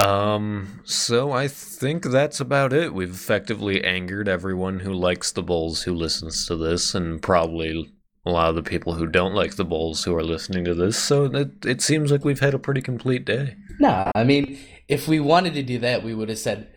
Um, 0.00 0.80
so 0.84 1.32
I 1.32 1.46
think 1.48 2.04
that's 2.04 2.40
about 2.40 2.72
it. 2.72 2.94
We've 2.94 3.10
effectively 3.10 3.84
angered 3.84 4.28
everyone 4.28 4.80
who 4.80 4.92
likes 4.92 5.32
the 5.32 5.42
Bulls 5.42 5.82
who 5.82 5.94
listens 5.94 6.46
to 6.46 6.56
this, 6.56 6.94
and 6.94 7.20
probably 7.20 7.92
a 8.24 8.30
lot 8.30 8.48
of 8.48 8.54
the 8.54 8.62
people 8.62 8.94
who 8.94 9.06
don't 9.06 9.34
like 9.34 9.56
the 9.56 9.64
Bulls 9.64 10.04
who 10.04 10.14
are 10.14 10.24
listening 10.24 10.64
to 10.64 10.74
this. 10.74 10.98
So 10.98 11.24
it, 11.24 11.64
it 11.64 11.82
seems 11.82 12.10
like 12.10 12.24
we've 12.24 12.40
had 12.40 12.54
a 12.54 12.58
pretty 12.58 12.80
complete 12.80 13.24
day. 13.24 13.56
No, 13.78 14.10
I 14.14 14.24
mean, 14.24 14.58
if 14.88 15.06
we 15.06 15.20
wanted 15.20 15.54
to 15.54 15.62
do 15.62 15.78
that, 15.80 16.02
we 16.02 16.14
would 16.14 16.28
have 16.28 16.38
said. 16.38 16.68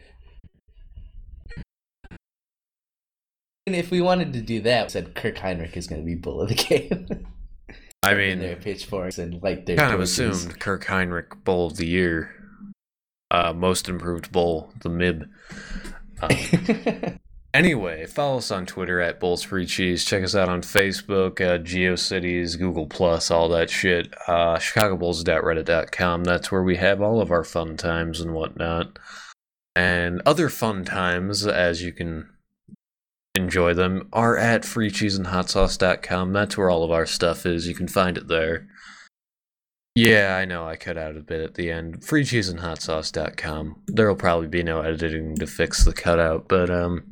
And 3.65 3.75
if 3.75 3.91
we 3.91 4.01
wanted 4.01 4.33
to 4.33 4.41
do 4.41 4.59
that, 4.61 4.87
we 4.87 4.89
said 4.89 5.15
Kirk 5.15 5.35
Hinrich 5.35 5.77
is 5.77 5.87
going 5.87 6.01
to 6.01 6.05
be 6.05 6.15
bull 6.15 6.41
of 6.41 6.49
the 6.49 6.55
game. 6.55 7.25
I 8.03 8.11
and 8.11 8.41
their 8.41 8.55
mean, 8.55 8.63
pitchforks 8.63 9.17
and 9.17 9.41
like 9.41 9.65
their 9.65 9.77
kind 9.77 9.93
of 9.93 10.01
assumed 10.01 10.59
Kirk 10.59 10.83
Hinrich 10.85 11.45
Bowl 11.45 11.67
of 11.67 11.77
the 11.77 11.87
Year, 11.87 12.42
uh, 13.33 13.51
most 13.51 13.89
improved 13.89 14.31
bowl, 14.31 14.71
the 14.81 14.89
MIB. 14.89 15.29
Um, 16.21 17.19
Anyway, 17.53 18.07
follow 18.07 18.37
us 18.37 18.49
on 18.49 18.65
Twitter 18.65 18.99
at 18.99 19.19
Bulls 19.19 19.43
Free 19.43 19.67
Cheese. 19.67 20.03
Check 20.03 20.23
us 20.23 20.33
out 20.33 20.49
on 20.49 20.63
Facebook, 20.63 21.39
uh, 21.39 21.59
GeoCities, 21.59 22.57
Google 22.57 22.87
Plus, 22.87 23.29
all 23.29 23.47
that 23.49 23.69
shit. 23.69 24.11
Uh, 24.27 24.57
ChicagoBulls.reddit.com. 24.57 26.23
That's 26.23 26.51
where 26.51 26.63
we 26.63 26.77
have 26.77 26.99
all 26.99 27.21
of 27.21 27.29
our 27.29 27.43
fun 27.43 27.77
times 27.77 28.19
and 28.19 28.33
whatnot, 28.33 28.97
and 29.75 30.19
other 30.25 30.49
fun 30.49 30.83
times 30.83 31.45
as 31.45 31.83
you 31.83 31.93
can 31.93 32.27
enjoy 33.35 33.75
them 33.75 34.09
are 34.11 34.35
at 34.35 34.63
FreeCheeseandHotSauce.com. 34.63 36.33
That's 36.33 36.57
where 36.57 36.71
all 36.71 36.83
of 36.83 36.89
our 36.89 37.05
stuff 37.05 37.45
is. 37.45 37.67
You 37.67 37.75
can 37.75 37.87
find 37.87 38.17
it 38.17 38.27
there. 38.27 38.67
Yeah, 39.95 40.37
I 40.39 40.45
know 40.45 40.67
I 40.67 40.75
cut 40.75 40.97
out 40.97 41.15
a 41.15 41.21
bit 41.21 41.41
at 41.41 41.53
the 41.53 41.69
end. 41.69 42.01
FreeCheeseandHotSauce.com. 42.01 43.81
There'll 43.87 44.15
probably 44.15 44.47
be 44.47 44.63
no 44.63 44.81
editing 44.81 45.35
to 45.37 45.45
fix 45.45 45.85
the 45.85 45.93
cutout, 45.93 46.47
but 46.47 46.69
um 46.69 47.03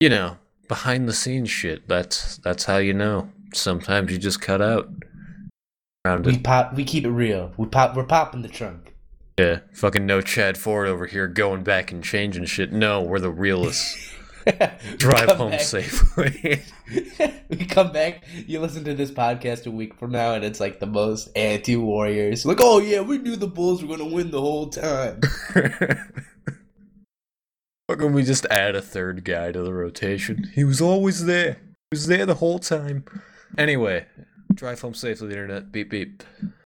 you 0.00 0.08
know, 0.08 0.36
behind 0.68 1.08
the 1.08 1.12
scenes 1.12 1.50
shit. 1.50 1.88
That's 1.88 2.38
that's 2.38 2.64
how 2.64 2.78
you 2.78 2.92
know. 2.92 3.30
Sometimes 3.54 4.10
you 4.12 4.18
just 4.18 4.40
cut 4.40 4.60
out. 4.60 4.88
We 6.22 6.38
pop. 6.38 6.74
We 6.74 6.84
keep 6.84 7.04
it 7.04 7.10
real. 7.10 7.52
We 7.56 7.66
pop. 7.66 7.96
We're 7.96 8.04
popping 8.04 8.42
the 8.42 8.48
trunk. 8.48 8.94
Yeah. 9.38 9.60
Fucking 9.72 10.06
no 10.06 10.20
Chad 10.20 10.56
Ford 10.56 10.88
over 10.88 11.06
here 11.06 11.26
going 11.26 11.62
back 11.62 11.92
and 11.92 12.02
changing 12.02 12.44
shit. 12.46 12.72
No, 12.72 13.02
we're 13.02 13.18
the 13.18 13.30
realists. 13.30 14.12
Drive 14.98 15.30
home 15.36 15.50
back- 15.50 15.60
safely. 15.60 16.62
we 17.48 17.56
come 17.68 17.92
back. 17.92 18.24
You 18.46 18.60
listen 18.60 18.84
to 18.84 18.94
this 18.94 19.10
podcast 19.10 19.66
a 19.66 19.70
week 19.70 19.98
from 19.98 20.12
now, 20.12 20.34
and 20.34 20.44
it's 20.44 20.60
like 20.60 20.78
the 20.78 20.86
most 20.86 21.28
anti-Warriors. 21.36 22.46
Like, 22.46 22.58
oh 22.60 22.78
yeah, 22.78 23.00
we 23.00 23.18
knew 23.18 23.34
the 23.36 23.48
Bulls 23.48 23.82
were 23.84 23.96
gonna 23.96 24.08
win 24.10 24.30
the 24.30 24.40
whole 24.40 24.68
time. 24.68 25.20
Fucking 27.88 28.12
we 28.12 28.22
just 28.24 28.46
add 28.46 28.74
a 28.74 28.82
third 28.82 29.24
guy 29.24 29.52
to 29.52 29.62
the 29.62 29.72
rotation. 29.72 30.50
He 30.54 30.64
was 30.64 30.80
always 30.80 31.24
there. 31.26 31.54
He 31.90 31.96
was 31.96 32.06
there 32.06 32.26
the 32.26 32.34
whole 32.34 32.58
time. 32.58 33.04
Anyway, 33.56 34.06
drive 34.54 34.80
home 34.80 34.94
safely, 34.94 35.28
the 35.28 35.34
internet. 35.34 35.70
Beep 35.72 35.90
beep. 35.90 36.22